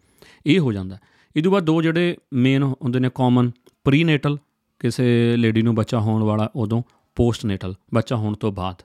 ਇਹ 0.47 0.59
ਹੋ 0.59 0.73
ਜਾਂਦਾ। 0.73 0.99
ਇਹ 1.37 1.43
ਤੋਂ 1.43 1.53
ਬਾਅਦ 1.53 1.65
ਦੋ 1.65 1.83
ਜਿਹੜੇ 1.83 2.17
ਮੇਨ 2.33 2.63
ਹੁੰਦੇ 2.63 2.99
ਨੇ 2.99 3.11
ਕਾਮਨ 3.15 3.51
ਪ੍ਰੀਨੇਟਲ 3.85 4.39
ਕਿਸੇ 4.79 5.37
ਲੇਡੀ 5.37 5.63
ਨੂੰ 5.63 5.75
ਬੱਚਾ 5.75 6.01
ਹੋਣ 6.01 6.23
ਵਾਲਾ 6.23 6.51
ਉਦੋਂ 6.57 6.83
ਪੋਸਟਨੇਟਲ 7.15 7.75
ਬੱਚਾ 7.95 8.17
ਹੋਣ 8.17 8.35
ਤੋਂ 8.35 8.53
ਬਾਅਦ। 8.53 8.83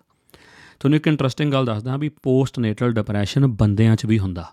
ਤੁਹਾਨੂੰ 0.80 0.96
ਇੱਕ 0.96 1.08
ਇੰਟਰਸਟਿੰਗ 1.08 1.52
ਗੱਲ 1.52 1.66
ਦੱਸਦਾ 1.66 1.98
ਵੀ 1.98 2.10
ਪੋਸਟਨੇਟਲ 2.10 2.92
ਡਿਪਰੈਸ਼ਨ 2.92 3.48
ਬੰਦਿਆਂ 3.48 3.96
'ਚ 3.96 4.06
ਵੀ 4.06 4.20
ਹੁੰਦਾ। 4.20 4.52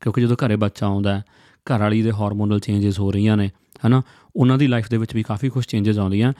ਕਿਉਂਕਿ 0.00 0.20
ਜਦੋਂ 0.20 0.36
ਘਰੇ 0.36 0.56
ਬੱਚਾ 0.56 0.86
ਆਉਂਦਾ 0.86 1.22
ਘਰ 1.66 1.80
ਵਾਲੀ 1.80 2.02
ਦੇ 2.02 2.12
ਹਾਰਮੋਨਲ 2.12 2.60
ਚੇਂਜਸ 2.60 3.00
ਹੋ 3.00 3.12
ਰਹੀਆਂ 3.12 3.36
ਨੇ, 3.36 3.50
ਹਨਾ, 3.86 4.02
ਉਹਨਾਂ 4.36 4.58
ਦੀ 4.58 4.66
ਲਾਈਫ 4.66 4.88
ਦੇ 4.90 4.96
ਵਿੱਚ 4.96 5.14
ਵੀ 5.14 5.22
ਕਾਫੀ 5.22 5.48
ਕੁਝ 5.48 5.64
ਚੇਂਜਸ 5.66 5.98
ਆਉਂਦੀਆਂ। 5.98 6.32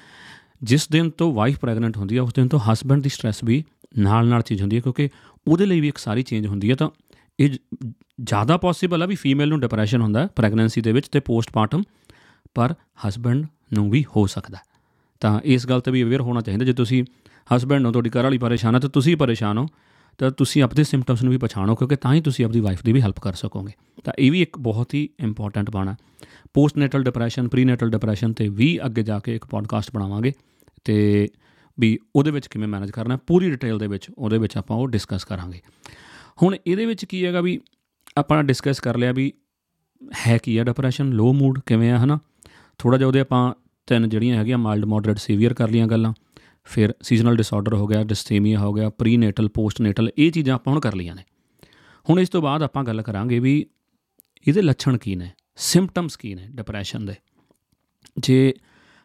ਜਿਸ 0.63 0.89
ਦਿਨ 0.89 1.11
ਤੋਂ 1.11 1.33
ਵਾਈਫ 1.33 1.59
ਪ੍ਰੈਗਨੈਂਟ 1.59 1.97
ਹੁੰਦੀ 1.97 2.17
ਹੈ 2.17 2.23
ਉਸ 2.23 2.33
ਦਿਨ 2.35 2.49
ਤੋਂ 2.49 2.61
ਹਸਬੰਡ 2.61 3.03
ਦੀ 3.03 3.09
ਸਟ्रेस 3.09 3.37
ਵੀ 3.45 3.65
ਨਾਲ 3.99 4.29
ਨਾਲ 4.29 4.43
ਚੀਜ਼ 4.43 4.63
ਹੁੰਦੀ 4.63 4.77
ਹੈ 4.77 4.81
ਕਿਉਂਕਿ 4.81 5.09
ਉਹਦੇ 5.49 5.67
ਲਈ 5.67 5.81
ਵੀ 5.81 5.89
ਇੱਕ 5.89 5.99
ਸਾਰੀ 5.99 6.23
ਚੇਂਜ 6.23 6.47
ਹੁੰਦੀ 6.47 6.71
ਹੈ 6.71 6.75
ਤਾਂ 6.75 6.91
ਇਹ 7.41 7.51
ਜ਼ਿਆਦਾ 8.25 8.57
ਪੋਸੀਬਲ 8.57 9.03
ਆ 9.03 9.07
ਵੀ 9.07 9.15
ਫੀਮੇਲ 9.15 9.49
ਨੂੰ 9.49 9.61
ਡਿਪਰੈਸ਼ਨ 9.61 10.01
ਹੁੰਦਾ 10.01 10.29
ਪ੍ਰੈਗਨੈਂਸੀ 10.37 10.81
ਦੇ 10.81 10.93
ਵਿੱਚ 10.93 11.09
ਤੇ 11.09 11.21
ਪੋਸਟਮਾਰਟਮ 11.21 11.83
ਪਰ 12.55 12.75
ਹਸਬੰਡ 13.09 13.47
ਨੂੰ 13.73 13.91
ਵੀ 13.91 14.05
ਹੋ 14.17 14.27
ਸਕਦਾ 14.27 14.59
ਤਾਂ 15.25 15.41
ਇਸ 15.45 15.67
ਗੱਲ 15.67 15.81
ਤੇ 15.81 15.91
ਵੀ 15.91 16.03
ਅਵੇਅਰ 16.03 16.21
ਹੋਣਾ 16.21 16.41
ਚਾਹੀਦਾ, 16.41 16.65
ਜੇ 16.65 16.73
ਤੁਸੀਂ 16.73 17.05
ਹਸਬੰਡ 17.57 17.81
ਨੂੰ 17.81 17.93
ਤੁਹਾਡੀ 17.93 18.11
ਘਰ 18.11 18.23
ਵਾਲੀ 18.23 18.39
ਪਰੇਸ਼ਾਨ 18.39 18.75
ਹੈ, 18.75 18.81
ਤਾਂ 18.81 18.89
ਤੁਸੀਂ 18.89 19.17
ਪਰੇਸ਼ਾਨ 19.17 19.59
ਹੋ, 19.59 19.67
ਤਾਂ 20.19 20.31
ਤੁਸੀਂ 20.31 20.63
ਆਪਣੇ 20.63 20.85
ਸਿੰਪਟਮਸ 20.85 21.23
ਨੂੰ 21.23 21.31
ਵੀ 21.31 21.39
ਪਛਾਣੋ, 21.39 21.75
ਕਿਉਂਕਿ 21.75 21.97
ਤਾਂ 21.97 22.15
ਹੀ 22.15 22.21
ਤੁਸੀਂ 22.21 22.45
ਆਪਣੀ 22.45 22.61
ਵਾਈਫ 22.61 22.83
ਦੀ 22.83 22.93
ਵੀ 22.93 23.01
ਹੈਲਪ 23.01 23.21
ਕਰ 23.21 23.33
ਸਕੋਗੇ। 23.33 23.73
ਤਾਂ 24.05 24.13
ਇਹ 24.19 24.31
ਵੀ 24.33 24.43
ਇੱਕ 24.43 24.59
ਬਹੁਤ 24.59 24.95
ਹੀ 24.95 25.09
ਇੰਪੋਰਟੈਂਟ 25.21 25.71
ਬਾਣਾ 25.71 25.97
ਪੋਸਟਨੇਟਲ 26.55 27.03
ਡਿਪਰੈਸ਼ਨ 27.03 27.49
ਪ੍ਰੀਨੇਟਲ 27.49 27.91
ਡਿਪਰੈਸ਼ਨ 27.91 28.33
ਤੇ 28.33 28.49
ਵੀ 28.49 28.79
ਅੱਗੇ 28.87 29.03
ਜਾ 29.03 29.19
ਕੇ 29.19 29.37
ਇੱਕ 29.37 29.47
ਪੋਡਕਾਸਟ 29.47 29.91
ਬਣਾਵਾਂਗੇ 29.95 30.33
ਤੇ 30.85 31.29
ਵੀ 31.79 31.99
ਉਹਦੇ 32.17 32.31
ਵਿੱਚ 32.31 32.47
ਕਿਵੇਂ 32.47 32.69
ਮੈਨੇਜ 32.69 32.91
ਕਰਨਾ 32.91 33.17
ਪੂਰੀ 33.17 33.51
ਡਿਟੇਲ 33.51 33.79
ਦੇ 33.79 33.87
ਵਿੱਚ, 33.87 34.11
ਉਹਦੇ 34.19 34.39
ਵਿੱਚ 34.39 34.57
ਆਪਾਂ 34.57 34.77
ਉਹ 34.77 34.89
ਡਿਸਕਸ 34.89 35.25
ਕਰਾਂਗੇ। 35.25 35.61
ਹੁਣ 36.43 36.57
ਇਹਦੇ 36.67 36.87
ਵਿੱਚ 36.87 37.05
ਕੀ 37.05 37.27
ਹੈਗਾ 37.27 37.41
ਵੀ 37.41 37.61
ਆਪਾਂ 38.19 38.45
ਡਿਸਕਸ 38.45 38.81
ਕਰ 38.81 38.99
ਲਿਆ 38.99 39.13
ਵੀ 39.13 39.33
ਹੈ 40.27 40.39
ਕੀ 40.39 40.59
ਹੈ 40.59 40.65
ਡਿਪਰੈਸ਼ਨ 40.65 41.11
ਲੋ 41.13 41.33
ਮੂਡ 41.33 41.61
ਕਿਵੇਂ 41.67 41.93
ਆ, 41.93 41.99
ਹਨਾ? 41.99 42.19
ਥੋੜਾ 42.79 42.99
ਜਿਹਾ 42.99 43.09
ਉਹਦੇ 43.09 43.21
ਆਪਾਂ 43.21 43.55
ਤਿੰਨ 43.87 44.09
ਜਿਹੜੀਆਂ 44.09 44.37
ਹੈਗੀਆਂ 44.37 44.59
ਮਾਈਲਡ 44.59 44.85
ਮੋਡਰੇਟ 44.85 45.19
ਸੀਵੀਅਰ 45.19 45.55
ਕਰ 45.55 45.69
ਲੀਆਂ 45.69 45.87
ਗੱਲਾਂ। 45.87 46.13
ਫਿਰ 46.65 46.95
ਸੀਜ਼ਨਲ 47.03 47.37
ਡਿਸਆਰਡਰ 47.37 47.75
ਹੋ 47.75 47.87
ਗਿਆ 47.87 48.03
ਡਿਸਥੀਮੀਆ 48.05 48.59
ਹੋ 48.59 48.73
ਗਿਆ 48.73 48.91
ਪ੍ਰੀਨੇਟਲ 48.91 49.49
ਪੋਸਟਨੇਟਲ 49.49 50.11
ਇਹ 50.19 50.31
ਚੀਜ਼ਾਂ 50.33 50.55
ਆਪਾਂ 50.55 50.73
ਹੁਣ 50.73 50.81
ਕਰ 50.81 50.95
ਲੀਆਂ 50.95 51.15
ਨੇ। 51.15 51.23
ਹੁਣ 52.07 52.21
ਇਸ 52.21 52.29
ਤੋਂ 52.29 52.43
ਬਾਅਦ 52.43 52.63
ਆਪਾਂ 52.63 52.85
ਗੱਲ 52.85 53.03
ਕਰਾਂਗੇ 53.03 53.39
ਵੀ 53.39 53.65
ਇਹਦੇ 54.49 54.63
ਲੱਛਣ 54.63 54.97
ਕੀ 54.99 55.15
ਨੇ 55.17 55.31
ਸਿੰਪਟਮਸ 55.57 56.17
ਕੀ 56.17 56.35
ਨੇ 56.35 56.47
ਡਿਪਰੈਸ਼ਨ 56.51 57.07
ਦੇ। 57.07 57.15
ਜੇ 58.19 58.55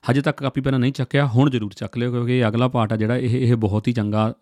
ਹਜੇ 0.03 0.21
ਤੱਕ 0.21 0.37
ਕਾਪੀ 0.37 0.61
ਪੈਨ 0.61 0.79
ਨਹੀਂ 0.79 0.93
ਚੱਕਿਆ, 0.93 1.25
ਹੁਣ 1.27 1.49
ਜ਼ਰੂਰ 1.49 1.73
ਚੱਕ 1.73 1.97
ਲਿਓ, 1.97 2.11
ਕਿਉਂਕਿ 2.11 2.47
ਅਗਲਾ 2.47 2.67
ਪਾਰਟ 2.67 2.93
ਆ 2.93 2.95
ਜਿਹੜਾ 2.95 3.17
ਇਹ 3.17 3.39
ਇਹ 3.39 3.55
ਬਹੁਤ 3.55 3.87
ਹੀ 3.87 3.93
ਚੰਗਾ 3.93 4.33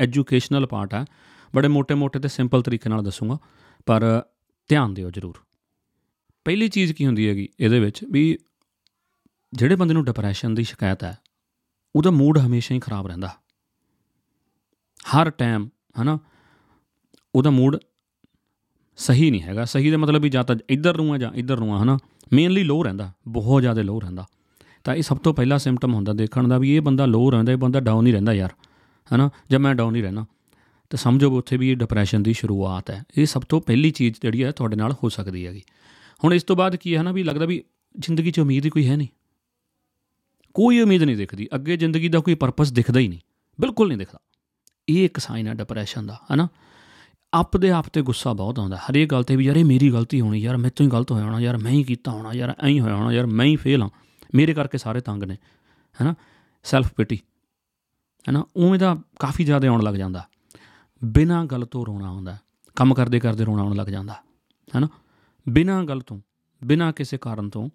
ਐਜੂਕੇਸ਼ਨਲ 0.00 0.66
ਪਾਰਟ 0.66 0.94
ਆ। 0.94 1.04
ਬੜੇ 1.54 1.68
ਮੋٹے-ਮੋٹے 1.68 2.20
ਤੇ 2.20 2.28
ਸਿੰਪਲ 2.28 2.62
ਤਰੀਕੇ 2.62 2.90
ਨਾਲ 2.90 3.02
ਦੱਸੂਗਾ, 3.02 3.38
ਪਰ 3.86 4.22
ਧਿਆਨ 4.70 4.94
ਦਿਓ 4.94 5.10
ਜ਼ਰੂਰ। 5.10 5.38
ਪਹਿਲੀ 6.46 6.68
ਚੀਜ਼ 6.68 6.92
ਕੀ 6.92 7.06
ਹੁੰਦੀ 7.06 7.28
ਹੈਗੀ, 7.28 7.48
ਇਹਦੇ 7.60 7.80
ਵਿੱਚ 7.80 8.04
ਵੀ 8.04 8.36
ਜਿਹੜੇ 9.56 9.76
ਬੰਦੇ 9.76 9.94
ਨੂੰ 9.94 10.04
ਡਿਪਰੈਸ਼ਨ 10.04 10.54
ਦੀ 10.54 10.64
ਸ਼ਿਕਾਇਤ 10.64 11.04
ਹੈ, 11.04 11.18
ਉਹਦਾ 11.96 12.10
ਮੂਡ 12.10 12.38
ਹਮੇਸ਼ਾ 12.38 12.74
ਹੀ 12.74 12.80
ਖਰਾਬ 12.80 13.06
ਰਹਿੰਦਾ। 13.06 13.28
ਹਰ 15.14 15.30
ਟਾਈਮ 15.30 15.68
ਹਨਾ? 16.02 16.18
ਉਹਦਾ 17.34 17.50
ਮੂਡ 17.50 17.76
ਸਹੀ 18.96 19.30
ਨਹੀਂ 19.30 19.42
ਹੈਗਾ। 19.42 19.64
ਸਹੀ 19.64 19.90
ਦਾ 19.90 19.96
ਮਤਲਬ 19.96 20.22
ਵੀ 20.22 20.28
ਜਾਂ 20.28 20.44
ਤਾਂ 20.44 20.56
ਇੱਧਰ 20.68 20.96
ਨੂੰ 20.96 21.12
ਆ 21.12 21.18
ਜਾਂ 21.18 21.32
ਇੱਧਰ 21.32 21.58
ਨੂੰ 21.58 21.74
ਆ, 21.74 21.82
ਹਨਾ? 21.82 21.98
ਮੇਨਲੀ 22.32 22.62
ਲੋ 22.62 22.82
ਰਹਿੰਦਾ, 22.82 23.12
ਬਹੁਤ 23.28 23.62
ਜ਼ਿਆਦਾ 23.62 23.82
ਲੋ 23.82 24.00
ਰਹਿੰਦਾ। 24.00 24.26
ਤਾਂ 24.84 24.94
ਇਹ 24.94 25.02
ਸਭ 25.02 25.18
ਤੋਂ 25.18 25.34
ਪਹਿਲਾ 25.34 25.58
ਸਿੰਪਟਮ 25.58 25.94
ਹੁੰਦਾ 25.94 26.12
ਦੇਖਣ 26.12 26.48
ਦਾ 26.48 26.58
ਵੀ 26.58 26.76
ਇਹ 26.76 26.80
ਬੰਦਾ 26.80 27.06
ਲੋ 27.06 27.30
ਰਹਿੰਦਾ, 27.30 27.52
ਇਹ 27.52 27.56
ਬੰਦਾ 27.56 27.80
ਡਾਊਨ 27.80 28.06
ਹੀ 28.06 28.12
ਰਹਿੰਦਾ 28.12 28.32
ਯਾਰ, 28.32 28.52
ਹਨਾ? 29.14 29.30
ਜਾਂ 29.50 29.60
ਮੈਂ 29.60 29.74
ਡਾਊਨ 29.74 29.96
ਹੀ 29.96 30.02
ਰਹਿਣਾ 30.02 30.26
ਤਾਂ 30.90 30.96
ਸਮਝੋ 30.96 31.38
ਉੱਥੇ 31.38 31.56
ਵੀ 31.56 31.70
ਇਹ 31.70 31.76
ਡਿਪਰੈਸ਼ਨ 31.76 32.22
ਦੀ 32.22 32.32
ਸ਼ੁਰੂਆਤ 32.32 32.90
ਹੈ। 32.90 33.04
ਇਹ 33.18 33.26
ਸਭ 33.26 33.42
ਤੋਂ 33.42 33.60
ਪਹਿਲੀ 33.60 33.90
ਚੀਜ਼ 33.90 34.14
ਜਿਹੜੀ 34.22 34.44
ਹੈ 34.44 34.50
ਤੁਹਾਡੇ 34.50 34.76
ਨਾਲ 34.76 34.92
ਹੋ 34.92 35.08
ਸਕਦੀ 35.08 35.46
ਹੈਗੀ। 35.46 35.62
ਹੁਣ 36.24 36.34
ਇਸ 36.34 36.42
ਤੋਂ 36.42 36.56
ਬਾਅਦ 36.56 36.76
ਕੀ 36.76 36.96
ਹੈ 36.96 37.02
ਨਾ 37.02 37.12
ਵੀ 37.12 37.22
ਲੱਗਦਾ 37.22 37.46
ਵੀ 37.46 37.64
ਜ਼ਿੰਦਗੀ 37.98 38.30
'ਚ 38.30 38.40
ਉਮੀਦ 38.40 38.64
ਹੀ 38.64 38.70
ਕੋਈ 38.70 38.88
ਹੈ 38.88 38.96
ਨਹੀਂ। 38.96 39.08
ਕੋਈ 40.56 40.80
ਉਮੀਦ 40.80 41.02
ਨਹੀਂ 41.02 41.16
ਦਿਖਦੀ। 41.16 41.48
ਅੱਗੇ 41.54 41.76
ਜ਼ਿੰਦਗੀ 41.76 42.08
ਦਾ 42.08 42.18
ਕੋਈ 42.18 42.34
ਪਰਪਸ 42.34 42.72
ਦਿਖਦਾ 42.72 43.00
ਹੀ 43.00 43.08
ਨਹੀਂ। 43.08 43.18
ਬਿਲਕੁਲ 43.60 43.88
ਨਹੀਂ 43.88 43.98
ਦਿਖਦਾ। 43.98 44.18
ਇਹ 44.88 45.04
ਇੱਕ 45.04 45.18
ਸਾਈਨ 45.18 45.46
ਹੈ 45.46 45.54
ਡਿਪਰੈਸ਼ਨ 45.54 46.06
ਦਾ, 46.06 46.20
ਹਨਾ? 46.34 46.48
ਆਪ 47.34 47.56
ਦੇ 47.56 47.70
ਆਪ 47.70 47.88
ਤੇ 47.88 48.02
ਗੁੱਸਾ 48.02 48.32
ਬਹੁਤ 48.32 48.58
ਆਉਂਦਾ। 48.58 48.76
ਹਰੇਕ 48.76 49.10
ਗੱਲ 49.10 49.22
ਤੇ 49.22 49.36
ਵੀ 49.36 49.44
ਯਾਰ 49.44 49.56
ਇਹ 49.56 49.64
ਮੇਰੀ 49.64 49.92
ਗਲਤੀ 49.92 50.20
ਹੋਣੀ, 50.20 50.38
ਯਾਰ 50.38 50.56
ਮੇਰੇ 50.56 50.70
ਤੋਂ 50.70 50.86
ਹੀ 50.86 50.90
ਗਲਤ 50.90 51.12
ਹੋਇਆ 51.12 51.24
ਹੋਣਾ, 51.24 51.40
ਯਾਰ 51.40 51.56
ਮੈਂ 51.56 51.72
ਹੀ 51.72 51.84
ਕੀਤਾ 51.84 52.10
ਹੋਣਾ, 52.10 52.32
ਯਾਰ 52.32 52.54
ਐਂ 52.62 52.68
ਹੀ 52.68 52.80
ਹੋਇਆ 52.80 52.94
ਹੋਣਾ, 52.94 53.12
ਯਾਰ 53.12 53.26
ਮੈਂ 53.26 53.46
ਹੀ 53.46 53.56
ਫੇਲ 53.56 53.82
ਹਾਂ। 53.82 53.90
ਮੇਰੇ 54.34 54.54
ਕਰਕੇ 54.54 54.78
ਸਾਰੇ 54.78 55.00
ਤੰਗ 55.00 55.22
ਨੇ, 55.22 55.34
ਹੈਨਾ? 56.00 56.14
ਸੈਲਫ 56.64 56.92
ਪਿਟੀ 56.92 57.16
ਹੈਨਾ? 58.28 58.44
ਉਵੇਂ 58.56 58.78
ਦਾ 58.78 58.98
ਕਾਫੀ 59.20 59.44
ਜ਼ਿਆਦਾ 59.44 59.68
ਆਉਣ 59.68 59.82
ਲੱਗ 59.82 59.94
ਜਾਂਦਾ। 59.94 60.28
ਬਿਨਾਂ 61.04 61.44
ਗੱਲ 61.44 61.66
ਤੋਂ 61.66 61.86
ਰੋਣਾ 61.86 62.08
ਆਉਂਦਾ। 62.08 62.36
ਕੰਮ 62.76 62.94
ਕਰਦੇ 62.94 63.20
ਕਰਦੇ 63.20 63.44
ਰੋਣਾ 63.44 63.62
ਆਉਣ 63.62 63.76
ਲੱਗ 63.76 63.86
ਜਾਂਦਾ, 63.86 64.12
ਹੈਨਾ? 64.74 64.88
ਬਿਨਾਂ 65.48 65.84
ਗੱਲ 65.84 66.00
ਤੋਂ, 66.00 66.20
ਬਿਨਾਂ 66.64 66.92
ਕਿਸੇ 66.92 67.18
ਕਾਰਨ 67.18 67.50
ਤੋਂ 67.50 67.70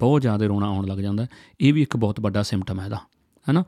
ਬਹੁਤ 0.00 0.22
ਜ਼ਿਆਦਾ 0.22 0.46
ਰੋਣਾ 0.46 0.66
ਆਉਣ 0.66 0.86
ਲੱਗ 0.86 0.98
ਜਾਂਦਾ 0.98 1.26
ਇਹ 1.60 1.72
ਵੀ 1.74 1.82
ਇੱਕ 1.82 1.96
ਬਹੁਤ 1.96 2.20
ਵੱਡਾ 2.20 2.42
ਸਿੰਪਟਮ 2.42 2.80
ਹੈ 2.80 2.84
ਇਹਦਾ, 2.84 2.96
ਹੈਨਾ? 3.46 3.64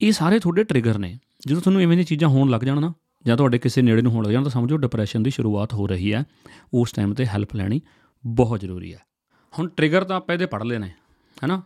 ਇਹ 0.00 0.12
ਸਾਰੇ 0.12 0.38
ਤੁਹਾਡੇ 0.38 0.64
ਟ੍ਰਿਗਰ 0.64 0.98
ਨੇ। 0.98 1.18
ਜਦੋਂ 1.46 1.60
ਤੁਹਾਨੂੰ 1.60 1.82
ਇਵੇਂ 1.82 1.96
ਦੀਆਂ 1.96 2.04
ਚੀਜ਼ਾਂ 2.04 2.28
ਹੋਣ 2.28 2.50
ਲੱਗ 2.50 2.60
ਜਾਣ 2.60 2.80
ਨਾ, 2.80 2.92
ਜਾਂ 3.24 3.36
ਤੁਹਾਡੇ 3.36 3.58
ਕਿਸੇ 3.58 3.82
ਨੇੜੇ 3.82 4.02
ਨੂੰ 4.02 4.12
ਹੋਣ 4.12 4.24
ਲੱਗ 4.24 4.32
ਜਾਣ, 4.32 4.42
ਤਾਂ 4.42 4.50
ਸਮਝੋ 4.50 4.76
ਡਿਪਰੈਸ਼ਨ 4.76 5.22
ਦੀ 5.22 5.30
ਸ਼ੁਰੂਆਤ 5.30 5.74
ਹੋ 5.74 5.86
ਰਹੀ 5.86 6.12
ਹੈ। 6.14 6.24
ਉਸ 6.74 6.92
ਟਾਈਮ 6.92 7.14
ਤੇ 7.14 7.26
ਹੈਲਪ 7.26 7.54
ਲੈਣੀ 7.56 7.80
ਬਹੁਤ 8.24 8.60
ਜ਼ਰੂਰੀ 8.60 8.92
ਹੈ। 8.94 8.98
ਹੁਣ 9.54 9.68
ਟ੍ਰਿਗਰ 9.68 10.04
ਤਾਂ 10.04 10.16
ਆਪਾਂ 10.16 10.34
ਇਹਦੇ 10.34 10.46
ਪੜ 10.46 10.62
ਲੈਣੇ 10.62 10.88
ਹੈਨਾ? 11.36 11.62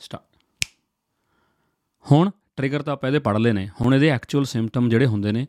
ਸਟਾਰਟ 0.00 0.24
ਹੁਣ 2.06 2.30
ਟ੍ਰਿਗਰ 2.56 2.82
ਤਾਂ 2.82 2.92
ਆਪਾਂ 2.92 3.08
ਇਹਦੇ 3.08 3.18
ਪੜ 3.18 3.36
ਲੈਣੇ 3.36 3.68
ਹੁਣ 3.80 3.94
ਇਹਦੇ 3.94 4.08
ਐਕਚੁਅਲ 4.08 4.44
ਸਿੰਪਟਮ 4.44 4.88
ਜਿਹੜੇ 4.88 5.06
ਹੁੰਦੇ 5.06 5.32
ਨੇ, 5.32 5.46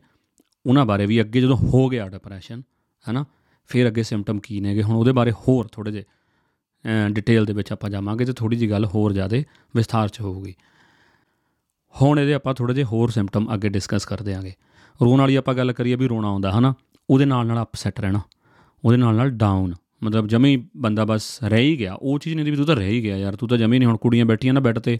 ਉਹਨਾਂ 0.66 0.84
ਬਾਰੇ 0.86 1.06
ਵੀ 1.06 1.20
ਅੱਗੇ 1.20 1.40
ਜਦੋਂ 1.40 1.56
ਹੋ 1.56 1.88
ਗਿਆ 1.88 2.08
ਡਿਪਰੈਸ਼ਨ 2.08 2.62
ਹੈਨਾ? 3.06 3.24
ਫਿਰ 3.70 3.88
ਅੱਗੇ 3.88 4.02
ਸਿੰਪਟਮ 4.02 4.40
ਕੀ 4.40 4.60
ਨੇਗੇ 4.60 4.82
ਹੁਣ 4.82 4.96
ਉਹਦੇ 4.96 5.12
ਬਾਰੇ 5.12 5.32
ਹੋਰ 5.32 5.68
ਥੋੜੇ 5.72 5.90
ਜਿਹੇ 5.92 6.04
ਡਿਟੇਲ 7.10 7.44
ਦੇ 7.44 7.52
ਵਿੱਚ 7.52 7.72
ਆਪਾਂ 7.72 7.90
ਜਾਵਾਂਗੇ 7.90 8.24
ਤੇ 8.24 8.32
ਥੋੜੀ 8.32 8.56
ਜੀ 8.56 8.70
ਗੱਲ 8.70 8.84
ਹੋਰ 8.84 9.12
ਜ਼ਿਆਦਾ 9.12 9.42
ਵਿਸਥਾਰ 9.74 10.08
'ਚ 10.08 10.20
ਹੋਊਗੀ। 10.20 10.54
ਹੁਣ 11.94 12.18
ਇਹਦੇ 12.20 12.34
ਆਪਾਂ 12.34 12.54
ਥੋੜੇ 12.54 12.74
ਜਿਹੇ 12.74 12.84
ਹੋਰ 12.84 13.10
ਸਿੰਪਟਮ 13.10 13.52
ਅੱਗੇ 13.54 13.68
ਡਿਸਕਸ 13.68 14.04
ਕਰਦੇ 14.06 14.34
ਆਂਗੇ 14.34 14.52
ਰੋਣ 15.00 15.20
ਵਾਲੀ 15.20 15.36
ਆਪਾਂ 15.36 15.54
ਗੱਲ 15.54 15.72
ਕਰੀਏ 15.72 15.96
ਵੀ 15.96 16.08
ਰੋਣਾ 16.08 16.28
ਆਉਂਦਾ, 16.28 16.50
ਹਨਾ? 16.52 16.74
ਉਹਦੇ 17.08 17.24
ਨਾਲ 17.24 17.46
ਨਾਲ 17.46 17.62
ਅਪਸੈਟ 17.62 18.00
ਰਹਿਣਾ, 18.00 18.20
ਉਹਦੇ 18.84 18.96
ਨਾਲ 18.96 19.14
ਨਾਲ 19.14 19.30
ਡਾਊਨ 19.32 19.74
ਮਤਲਬ 20.02 20.26
ਜਮੇ 20.28 20.56
ਬੰਦਾ 20.76 21.04
ਬਸ 21.04 21.38
ਰਹਿ 21.44 21.62
ਹੀ 21.62 21.78
ਗਿਆ। 21.78 21.94
ਉਹ 21.94 22.18
ਚੀਜ਼ 22.18 22.34
ਨਹੀਂ 22.36 22.44
ਦੀ 22.44 22.50
ਵੀ 22.50 22.56
ਤੂੰ 22.56 22.66
ਤਾਂ 22.66 22.76
ਰਹਿ 22.76 22.90
ਹੀ 22.90 23.02
ਗਿਆ 23.02 23.16
ਯਾਰ, 23.16 23.36
ਤੂੰ 23.36 23.48
ਤਾਂ 23.48 23.58
ਜਮੇ 23.58 23.78
ਨਹੀਂ 23.78 23.88
ਹੁਣ 23.88 23.96
ਕੁੜੀਆਂ 23.96 24.24
ਬੈਠੀਆਂ 24.26 24.54
ਨਾ 24.54 24.60
ਬੈੱਡ 24.60 24.78
ਤੇ। 24.78 24.98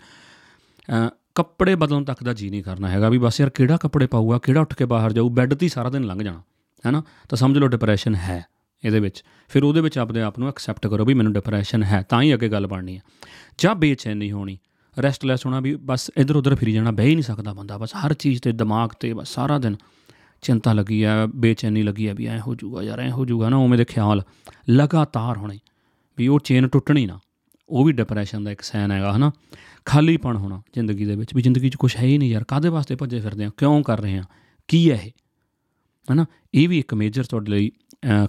ਕੱਪੜੇ 1.35 1.75
ਬਦਲਣ 1.75 2.05
ਤੱਕ 2.05 2.23
ਦਾ 2.25 2.33
ਜੀ 2.33 2.51
ਨਹੀਂ 2.51 2.62
ਕਰਨਾ 2.62 2.89
ਹੈਗਾ 2.89 3.09
ਵੀ 3.09 3.19
ਬਸ 3.19 3.41
ਯਾਰ 3.41 3.51
ਕਿਹੜਾ 3.51 3.77
ਕੱਪੜੇ 3.77 4.07
ਪਾਊਗਾ, 4.07 4.39
ਕਿਹੜਾ 4.39 4.61
ਉੱਠ 4.61 4.75
ਕੇ 4.75 4.85
ਬਾਹਰ 4.85 5.12
ਜਾਊ, 5.12 5.29
ਬੈੱਡ 5.31 5.55
ਤੇ 5.55 5.69
ਸਾਰਾ 5.69 5.91
ਦਿਨ 5.91 6.05
ਲੰਘ 6.05 6.23
ਜਾਣਾ, 6.23 6.43
ਹੈਨਾ? 6.85 7.03
ਤਾਂ 7.29 7.37
ਸਮਝ 7.37 7.59
ਲਓ 7.59 7.69
ਡਿਪਰੈਸ਼ਨ 7.69 8.15
ਹੈ। 8.15 8.45
ਇਹਦੇ 8.85 9.01
ਵਿੱਚ। 9.01 9.23
ਫਿਰ 9.51 9.65
ਉਹਦੇ 9.65 9.81
ਵਿੱਚ 9.81 9.99
ਆਪਦੇ 9.99 10.23
ਆਪ 10.23 10.39
ਨੂੰ 10.39 10.49
ਐਕਸੈਪਟ 10.49 10.87
ਕਰੋ 10.87 11.05
ਵੀ 11.05 11.15
ਮੈਨੂੰ 11.15 11.33
ਡਿਪਰੈਸ਼ਨ 11.33 11.83
ਹੈ, 11.83 12.03
ਤਾਂ 12.03 12.23
ਹੀ 12.23 12.35
ਅੱਗੇ 12.35 12.49
ਗੱਲ 12.49 12.67
ਬਣਨੀ 12.67 12.97
ਹੈ। 12.97 13.03
ਜਾਂ 13.59 13.75
ਬੇਚੈਨੀ 13.75 14.31
ਹੋਣੀ 14.33 14.59
ਰੈਸਟਲੈਸ 14.97 15.47
ਹੋਣਾ 15.47 15.61
ਵੀ 15.61 15.75
ਬਸ 15.77 16.11
ਇਧਰ 16.17 16.37
ਉਧਰ 16.37 16.55
ਫਿਰੀ 16.55 16.73
ਜਾਣਾ, 16.73 16.91
ਬਹਿ 16.91 17.07
ਹੀ 17.07 17.15
ਨਹੀਂ 17.15 17.25
ਸਕਦਾ 17.25 17.53
ਬੰਦਾ, 17.53 17.79
ਬਸ 17.79 17.95
ਹਰ 17.97 18.15
ਚੀਜ਼ 18.15 18.43
ਤੇ 18.43 18.53
ਦਿਮਾਗ 18.53 18.91
ਤੇ 19.01 19.12
ਬਸ 19.15 19.35
ਸਾਰਾ 19.35 19.59
ਦਿਨ 19.59 19.77
ਚਿੰਤਾ 20.43 20.73
ਲੱਗੀ 20.73 21.03
ਆ 21.03 21.27
ਬੇਚੈਨੀ 21.35 21.83
ਲੱਗੀ 21.83 22.07
ਆ 22.07 22.15
ਵੀ 22.15 22.27
ਐ 22.27 22.39
ਹੋ 22.39 22.55
ਜਾਊਗਾ 22.55 22.83
ਯਾਰ, 22.83 23.01
ਐ 23.01 23.11
ਹੋ 23.11 23.25
ਜਾਊਗਾ 23.25 23.49
ਨਾ, 23.49 23.57
ਉਵੇਂ 23.57 23.79
ਦੇ 23.79 23.85
ਖਿਆਲ 23.85 24.23
ਲਗਾਤਾਰ 24.71 25.37
ਹੋਣੇ, 25.37 25.59
ਵੀ 26.19 26.29
ਉਹ 26.29 26.41
ਚੇਨ 26.41 26.69
ਟੁੱਟਣੀ 26.69 27.07
ਨਾ, 27.07 27.19
ਉਹ 27.69 27.85
ਵੀ 27.85 27.93
ਡਿਪਰੈਸ਼ਨ 27.93 28.45
ਦਾ 28.45 28.51
ਇੱਕ 28.51 28.61
ਸਾਈਨ 28.61 28.91
ਹੈਗਾ, 28.91 29.12
ਹਨਾ। 29.17 29.31
ਖਾਲੀਪਣ 29.85 30.37
ਹੋਣਾ 30.37 30.61
ਜ਼ਿੰਦਗੀ 30.75 31.05
ਦੇ 31.05 31.17
ਵਿੱਚ, 31.17 31.35
ਵੀ 31.35 31.43
ਜ਼ਿੰਦਗੀ 31.43 31.69
'ਚ 31.69 31.77
ਕੁਝ 31.77 31.97
ਹੈ 31.97 32.03
ਹੀ 32.03 32.19
ਨਹੀਂ 32.19 32.31
ਯਾਰ 32.31 32.45
ਕਾਦੇ 32.45 32.69
ਵਾਸਤੇ 32.69 32.97
ਭੱਜੇ 32.97 33.21
ਫਿਰਦੇ 33.21 33.45
ਆ 33.45 33.51
ਕਿਉਂ 33.57 33.83
ਕਰ 33.83 34.01
ਰਹੇ 34.01 34.19
ਆ 34.19 34.25
ਕੀ 34.69 34.91
ਹੈ 34.91 35.01
ਇਹ, 35.05 35.11
ਹਨਾ। 36.09 36.27
ਇਹ 36.55 36.69
ਵੀ 36.69 36.79
ਇੱਕ 36.79 36.95
ਮੇਜਰ 36.95 37.25
ਤੁਹਾਡੇ 37.25 37.51
ਲਈ 37.51 37.71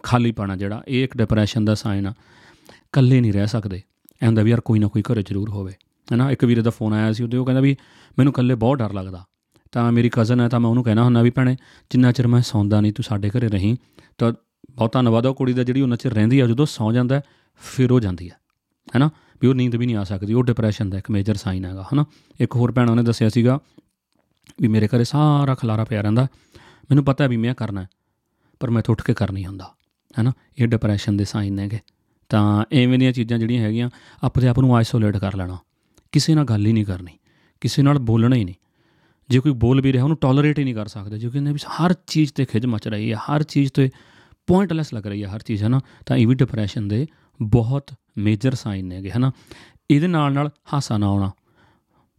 ਖਾਲੀਪਣ 0.04 0.52
ਆ 0.52 0.56
ਜਿਹੜਾ, 0.56 0.84
ਇਹ 0.88 1.04
ਇੱਕ 1.04 1.18
ਡਿਪਰੈਸ਼ਨ 1.18 1.66
ਦਾ 1.66 1.76
ਸਾਈਨ 1.76 2.08
ਆ। 2.08 2.14
ਇਕੱਲੇ 2.70 3.22
ਨਹੀਂ 3.22 3.34
ਰਹਿ 3.34 3.48
ਸਕਦੇ। 3.48 3.82
ਐਂਦਾ 4.22 4.42
ਵੀ 4.42 4.52
ਯਾਰ 4.52 4.62
ਕੋਈ 4.62 4.80
ਨਾ 4.80 4.88
ਕੋਈ 4.88 5.02
ਘਰੇ 5.02 5.22
ਜ਼ਰੂਰ 5.22 5.50
ਹੋਵੇ। 5.50 5.74
ਹਨਾ, 6.14 6.32
ਇੱਕ 6.32 6.46
ਵੀਰੇ 6.46 6.62
ਦਾ 6.62 6.70
ਫੋਨ 6.70 6.94
ਆਇਆ 6.94 7.12
ਸੀ, 7.14 7.24
ਉਹਦੇ 7.24 7.38
ਉਹ 7.38 7.46
ਕਹਿੰਦਾ 7.46 7.62
ਵੀ 7.62 7.76
ਮੈਨੂੰ 8.20 8.34
ਇਕੱਲੇ 8.34 8.56
ਬਹੁਤ 8.56 8.78
ਡਰ 8.78 8.94
ਲੱਗਦਾ। 8.94 9.24
ਤਾਂ 9.72 9.92
ਮੇਰੀ 9.92 10.10
ਕਜ਼ਨ 10.10 10.40
ਹੈ, 10.40 10.50
ਤਾਂ 10.50 10.60
ਮੈਂ 10.60 10.70
ਉਹਨੂੰ 10.70 10.84
ਕਹਿਣਾ 10.84 11.04
ਹੁੰਦਾ 11.04 11.22
ਵੀ 11.22 11.30
ਭੈਣੇ, 11.30 11.56
ਜਿੰਨਾ 11.90 12.12
ਚਿਰ 12.12 12.28
ਮੈਂ 12.28 12.42
ਸੌਂਦਾ 12.42 12.82
ਨਹੀਂ, 12.82 12.94
ਤੂੰ 12.94 13.04
ਸਾਡੇ 13.04 13.30
ਘਰੇ 13.30 13.48
ਰਹੀਂ, 13.48 13.76
ਤਾਂ 14.18 14.34
ਬਹੁਤ 14.72 14.94
ਧੰਨਵਾਦ 14.94 15.26
ਉਹ 15.26 15.36
ਕੁੜੀ 15.36 15.54
ਦਾ 15.54 15.64
ਜਿਹੜੀ 15.64 15.82
ਉਹਨਾਂ 15.82 15.98
ਚਿਰ 15.98 16.14
ਰਹਿੰਦੀ 16.14 16.40
ਆ। 16.40 16.48
ਜਦੋਂ 16.48 16.66
ਸੌਂ 16.66 16.94
ਜਾਂਦਾ, 16.94 17.22
ਫਿਰ 17.62 17.92
ਉਹ 17.92 18.00
ਜਾਂਦੀ 18.00 18.30
ਹੈ 18.30 18.36
ਹੈਨਾ, 18.96 19.10
ਵੀ 19.42 19.48
ਉਹ 19.48 19.56
ਨੀਂਦ 19.56 19.76
ਵੀ 19.76 19.86
ਨਹੀਂ 19.86 19.96
ਆ 19.96 20.04
ਸਕਦੀ, 20.04 20.34
ਉਹ 20.34 20.44
ਡਿਪਰੈਸ਼ਨ 20.44 20.90
ਦਾ 20.90 20.98
ਇੱਕ 20.98 21.12
ਮੇਜਰ 21.12 21.36
ਸਾਈਨ 21.36 21.66
ਹੈਗਾ, 21.66 21.86
ਹਨਾ। 21.94 22.06
ਇੱਕ 22.40 22.56
ਹੋਰ 22.56 22.72
ਭੈਣਾਂ 22.72 22.96
ਨੇ 22.96 23.04
ਦੱਸਿਆ 23.04 23.30
ਸੀਗਾ 23.30 23.60
ਵੀ 24.62 24.68
ਮੇਰੇ 24.68 24.88
ਘਰੇ 24.88 25.04
ਸਾਰਾ 25.04 25.56
ਖਲਾਰਾ 25.56 25.84
ਪਿਆ 25.84 26.02
ਰਹਿੰਦਾ। 26.02 26.28
ਮੈਨੂੰ 26.90 27.04
ਪਤਾ 27.04 27.28
ਵੀ 27.28 27.38
ਮੈਂ 27.38 27.54
ਕਰਨਾ 27.54 27.86
ਪਰ 28.64 28.70
ਮੈਂ 28.70 28.84
ਉੱਠ 28.90 29.02
ਕੇ 29.02 29.14
ਕਰ 29.14 29.32
ਨਹੀਂ 29.32 29.46
ਹੁੰਦਾ, 29.46 29.66
ਹੈਨਾ? 30.20 30.32
ਇਹ 30.60 30.68
ਡਿਪਰੈਸ਼ਨ 30.68 31.18
ਦੇ 31.18 31.26
ਸਾਈਨ 31.26 31.54
ਨੇਗੇ। 31.54 31.80
ਤਾਂ 32.30 32.66
ਐਵੇਂ 32.72 33.00
ਦੀਆਂ 33.00 33.12
ਚੀਜ਼ਾਂ 33.12 33.40
ਜਿਹੜੀਆਂ 33.40 33.64
ਹੈਗੀਆਂ 33.64 33.90
ਆਪਣੇ 34.24 34.48
ਆਪ 34.48 34.60
ਨੂੰ 34.60 34.76
ਆਈਸੋਲੇਟ 34.76 35.18
ਕਰ 35.18 35.36
ਲੈਣਾ। 35.36 35.58
ਕਿਸੇ 36.12 36.36
ਨਾਲ 36.36 36.46
ਗੱਲ 36.46 36.66
ਹੀ 36.66 36.74
ਨਹੀਂ 36.74 36.86
ਕਰਨੀ, 36.86 37.18
ਕਿਸੇ 37.62 37.82
ਨਾਲ 37.82 38.00
ਬੋਲਣਾ 38.00 38.36
ਹੀ 38.36 38.44
ਨਹੀਂ। 38.44 38.56
ਜੇ 39.30 39.40
ਕੋਈ 39.40 39.52
ਬੋਲ 39.52 39.82
ਵੀ 39.82 39.94
ਰਿਹਾ, 39.94 40.04
ਉਹਨੂੰ 40.04 40.18
ਟੋਲਰੇਟ 40.18 40.60
ਹੀ 40.60 40.64
ਨਹੀਂ 40.64 40.76
ਕਰ 40.76 40.88
ਸਕਦੇ। 40.88 41.20
ਜੇ 41.20 41.30
ਕਹਿੰਦੇ 41.30 41.52
ਵੀ 41.52 41.60
ਹਰ 41.68 41.94
ਚੀਜ਼ 42.08 42.34
ਤੇ 42.34 42.46
ਖਿਜ 42.46 42.66
ਮਚ 42.66 42.88
ਰਹੀ 42.88 43.12
ਹੈ, 43.12 43.18
ਹਰ 43.18 43.44
ਚੀਜ਼ 43.44 43.72
ਤੇ 43.72 43.90
ਪੁਆਇੰਟਲੈਸ 44.48 44.94
ਲੱਗ 44.94 45.08
ਰਹੀ 45.08 45.24
ਹੈ 45.24 45.36
ਹਰ 45.36 45.40
ਚੀਜ਼ 45.40 45.64
ਹੈ 45.64 45.70
ਨਾ 45.70 45.80
ਤਾਂ 46.06 46.18
ਇਹ 46.18 46.28
ਵੀ 46.28 46.36
ਡਿਪਰੈਸ਼ਨ 46.36 46.88
ਦੇ 46.88 47.08
ਬਹੁਤ 47.42 47.92
ਮੇਜਰ 48.18 48.56
ਸਾਈਨ 48.56 48.86
ਨੇਗੇ, 48.86 49.12
ਹਨਾ? 49.12 49.32
ਇਹਦੇ 49.92 50.08
ਨਾਲ 50.08 50.34
ਨਾਲ 50.34 50.50
ਹਾਸਾ 50.74 50.98
ਨਾ 50.98 51.08
ਆਉਣਾ। 51.08 51.32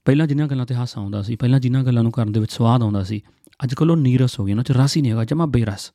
ਪਹਿਲਾਂ 0.04 0.26
ਜਿੰਨਾਂ 0.26 0.48
ਗੱਲਾਂ 0.48 0.66
ਤੇ 0.66 0.74
ਹਾਸਾ 0.74 1.00
ਆਉਂਦਾ 1.00 1.22
ਸੀ, 1.22 1.36
ਪਹਿਲਾਂ 1.36 1.60
ਜਿੰਨਾਂ 1.60 1.84
ਗੱਲਾਂ 1.84 2.02
ਨੂੰ 2.02 2.12
ਕਰਨ 2.12 2.32
ਦੇ 2.32 2.40
ਵਿੱਚ 2.40 2.52
ਸਵਾਦ 2.52 2.82
ਆਉਂਦਾ 2.82 3.02
ਸੀ, 3.02 3.20
ਅੱਜ 3.64 3.74
ਕੱਲ 3.74 3.90
ਉਹ 3.90 3.96
ਨੀਰਸ 3.96 4.40
ਹੋ 4.40 4.44
ਗਿਆ 4.44 4.54
ਨਾ 4.54 4.62
ਚ 4.62 4.72
ਰਸ 4.72 4.96
ਹੀ 4.96 5.02
ਨਹੀਂ 5.02 5.12
ਹੈਗਾ, 5.12 5.24
ਜਮਾ 5.24 5.46
ਬੇਰਸ। 5.46 5.92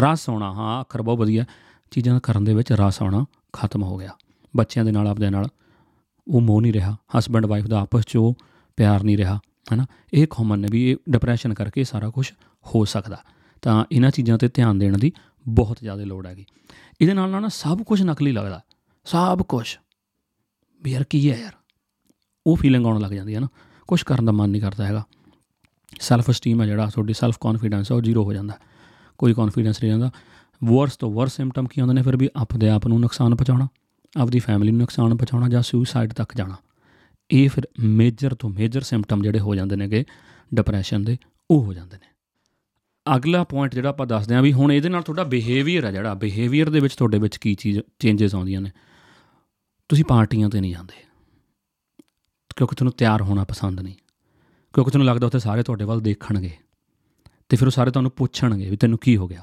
ਰਸ 0.00 0.30
ਆਉਣਾ 0.30 0.52
ਹਾਂ, 0.52 0.80
ਅੱਖਰ 0.80 1.02
ਬਹੁਤ 1.02 1.18
ਵਧੀਆ। 1.18 1.44
ਚੀਜ਼ਾਂ 1.90 2.20
ਕਰਨ 2.20 2.44
ਦੇ 2.44 2.54
ਵਿੱਚ 2.54 2.72
ਰਸ 2.72 3.02
ਆਉਣਾ 3.02 3.26
ਖਤਮ 3.52 3.82
ਹੋ 3.82 3.98
ਗਿਆ। 3.98 4.10
ਬੱਚਿਆਂ 4.56 4.84
ਦੇ 4.84 4.92
ਨਾਲ, 4.92 5.08
ਆਪਦੇ 5.08 5.30
ਨਾਲ 5.30 5.46
ਉਹ 6.28 6.40
ਮੋਹ 6.40 6.62
ਨਹੀਂ 6.62 6.72
ਰਿਹਾ। 6.72 6.96
ਹਸਬੰਡ 7.18 7.46
ਵਾਈਫ 7.46 7.66
ਦਾ 7.66 7.80
ਆਪਸ 7.80 8.04
'ਚ 8.04 8.16
ਉਹ 8.16 8.36
ਪਿਆਰ 8.76 9.02
ਨਹੀਂ 9.02 9.18
ਰਿਹਾ, 9.18 9.36
ਹੈਨਾ? 9.72 9.86
ਇਹ 10.14 10.26
ਕਾਮਨ 10.30 10.58
ਨੇ 10.58 10.68
ਵੀ 10.70 10.90
ਇਹ 10.90 10.96
ਡਿਪਰੈਸ਼ਨ 11.10 11.54
ਕਰਕੇ 11.54 11.84
ਸਾਰਾ 11.84 12.10
ਕੁਝ 12.10 12.32
ਹੋ 12.74 12.84
ਸਕਦਾ। 12.84 13.22
ਤਾਂ 13.62 13.84
ਇਹਨਾਂ 13.92 14.10
ਚੀਜ਼ਾਂ 14.10 14.38
ਤੇ 14.38 14.48
ਧਿਆਨ 14.48 14.78
ਦੇਣ 14.78 14.98
ਦੀ 14.98 15.12
ਬਹੁਤ 15.48 15.78
ਜ਼ਿਆਦਾ 15.82 16.04
ਲੋੜ 16.04 16.26
ਹੈਗੀ। 16.26 16.46
ਇਹਦੇ 17.00 17.14
ਨਾਲ 17.14 17.30
ਨਾਲ 17.30 17.48
ਸਭ 17.48 17.82
ਕੁਝ 17.82 18.02
ਨਕਲੀ 18.02 18.32
ਲੱਗਦਾ। 18.32 18.60
ਸਭ 19.04 19.42
ਕੁਝ 19.42 19.78
ਵੀ 20.82 20.92
ਯਾਰ 20.92 21.04
ਕੀ 21.04 21.30
ਹੈ 21.30 21.40
ਯਾਰ? 21.40 21.52
ਉਹ 22.46 22.56
ਫੀਲਿੰਗ 22.56 22.86
ਆਉਣ 22.86 23.00
ਲੱਗ 23.00 23.10
ਜਾਂਦੀ 23.10 23.34
ਹੈ 23.34 23.40
ਨਾ। 23.40 23.48
ਕੁਝ 23.88 24.02
ਕਰਨ 24.02 24.24
ਦਾ 24.24 24.32
ਮਨ 24.32 24.50
ਨਹੀਂ 24.50 24.62
ਕਰਦਾ 24.62 24.86
ਹੈਗਾ। 24.86 25.04
ਸੈਲਫ 26.00 26.30
ਸਟੀਮ 26.30 26.62
ਹੈ 26.62 26.66
ਜਿਹੜਾ, 26.66 26.86
ਤੁਹਾਡੀ 26.86 27.12
ਸੈਲਫ 27.12 27.38
ਕੌਨਫੀਡੈਂਸ 27.40 27.92
ਉਹ 27.92 28.00
ਜ਼ੀਰੋ 28.00 28.24
ਹੋ 28.24 28.32
ਜਾਂਦਾ। 28.32 28.58
ਕੋਈ 29.18 29.34
ਕੌਨਫੀਡੈਂਸ 29.34 29.82
ਨਹੀਂ 29.82 29.92
ਰਹਿੰਦਾ। 29.92 30.10
ਵਰਸ 30.64 30.96
ਤੋਂ 30.96 31.12
ਵਰਸ 31.12 31.36
ਸਿੰਪਟਮ 31.36 31.66
ਕੀ 31.66 31.80
ਹੁੰਦੇ 31.80 31.94
ਨੇ? 31.94 32.02
ਫਿਰ 32.02 32.16
ਵੀ 32.16 32.28
ਆਪਦੇ 32.36 32.68
ਆਪ 32.68 32.86
ਨੂੰ 32.86 33.00
ਨੁਕਸਾਨ 33.00 33.34
ਪਹੁੰਚਾਉਣਾ, 33.34 33.68
ਆਪਦੀ 34.16 34.38
ਫੈਮਿਲੀ 34.38 34.70
ਨੂੰ 34.70 34.78
ਨੁਕਸਾਨ 34.78 35.16
ਪਹੁੰਚਾਉਣਾ 35.16 35.48
ਜਾਂ 35.48 35.62
ਸੁਸਾਈਡ 35.62 36.12
ਤੱਕ 36.12 36.36
ਜਾਣਾ। 36.36 36.56
ਇਹ 37.30 37.48
ਫਿਰ 37.48 37.68
ਮੇਜਰ 37.80 38.34
ਤੋਂ 38.34 38.50
ਮੇਜਰ 38.50 38.80
ਸਿੰਪਟਮ 38.80 39.22
ਜਿਹੜੇ 39.22 39.40
ਹੋ 39.40 39.54
ਜਾਂਦੇ 39.54 39.76
ਨੇਗੇ 39.76 40.04
ਡਿਪਰੈਸ਼ਨ 40.54 41.04
ਦੇ, 41.04 41.18
ਉਹ 41.50 41.64
ਹੋ 41.64 41.72
ਜਾਂਦੇ 41.72 41.96
ਨੇ। 41.96 42.14
ਅਗਲਾ 43.16 43.44
ਪੁਆਇੰਟ 43.44 43.74
ਜਿਹੜਾ 43.74 43.88
ਆਪਾਂ 43.88 44.06
ਦੱਸਦੇ 44.06 44.34
ਆਂ 44.34 44.42
ਵੀ 44.42 44.52
ਹੁਣ 44.52 44.72
ਇਹਦੇ 44.72 44.88
ਨਾਲ 44.88 45.02
ਤੁਹਾਡਾ 45.02 45.24
ਬਿਹੇਵੀਅਰ 45.24 45.84
ਆ 45.84 45.90
ਜਿਹੜਾ 45.90 46.14
ਬਿਹੇਵੀਅਰ 46.14 46.70
ਦੇ 46.70 46.80
ਵਿੱਚ 46.80 46.94
ਤੁਹਾਡੇ 46.94 47.18
ਵਿੱਚ 47.18 47.36
ਕੀ 47.36 47.54
ਚੀਜ਼ 47.54 47.80
ਚੇਂਜਸ 47.98 48.34
ਆਉਂਦੀਆਂ 48.34 48.60
ਨੇ। 48.60 48.70
ਤੁਸੀਂ 49.88 50.04
ਪਾਰਟੀਆਂ 50.04 50.50
ਤੇ 50.50 50.60
ਨਹੀਂ 50.60 50.72
ਜਾਂਦੇ। 50.72 51.04
ਕਿਉਂਕਿ 52.56 52.74
ਤੁਹਾਨੂੰ 52.74 52.92
ਤਿਆਰ 52.92 53.22
ਹੋਣਾ 53.22 53.44
ਪਸੰਦ 53.44 53.80
ਨਹੀਂ। 53.80 53.94
ਕਿਉਂਕਿ 54.72 54.90
ਤੁਹਾਨੂੰ 54.90 55.06
ਲੱਗਦਾ 55.06 55.26
ਉੱਥੇ 55.26 55.38
ਸਾਰੇ 55.38 55.62
ਤੁਹਾਡੇ 55.62 55.84
ਵੱਲ 55.84 56.00
ਦੇਖਣਗੇ। 56.00 56.50
ਤੇ 57.54 57.58
ਫਿਰ 57.58 57.66
ਉਹ 57.66 57.70
ਸਾਰੇ 57.70 57.90
ਤੁਹਾਨੂੰ 57.90 58.10
ਪੁੱਛਣਗੇ 58.10 58.70
ਵੀ 58.70 58.76
ਤੈਨੂੰ 58.76 58.98
ਕੀ 58.98 59.16
ਹੋ 59.16 59.28
ਗਿਆ? 59.28 59.40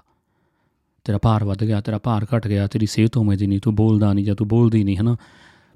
ਤੇਰਾ 1.04 1.20
ਭਾਰ 1.22 1.44
ਵੱਧ 1.44 1.64
ਗਿਆ, 1.64 1.82
ਤੇਰਾ 1.82 1.98
ਭਾਰ 1.98 2.28
ਘਟ 2.38 2.48
ਗਿਆ, 2.48 2.68
ਤੇਰੀ 2.68 2.86
ਸਿਹਤ 2.86 3.18
ਉਵੇਂ 3.18 3.38
ਦੀ 3.38 3.48
ਨਹੀਂ, 3.48 3.60
ਤੂੰ 3.60 3.76
ਬੋਲਦਾ 3.76 4.14
ਨਹੀਂ 4.14 4.26
ਜਾਂ 4.26 4.36
ਤੂੰ 4.36 4.48
ਬੋਲਦੀ 4.48 4.84
ਨਹੀਂ, 4.84 4.98
ਹਨਾ? 4.98 5.18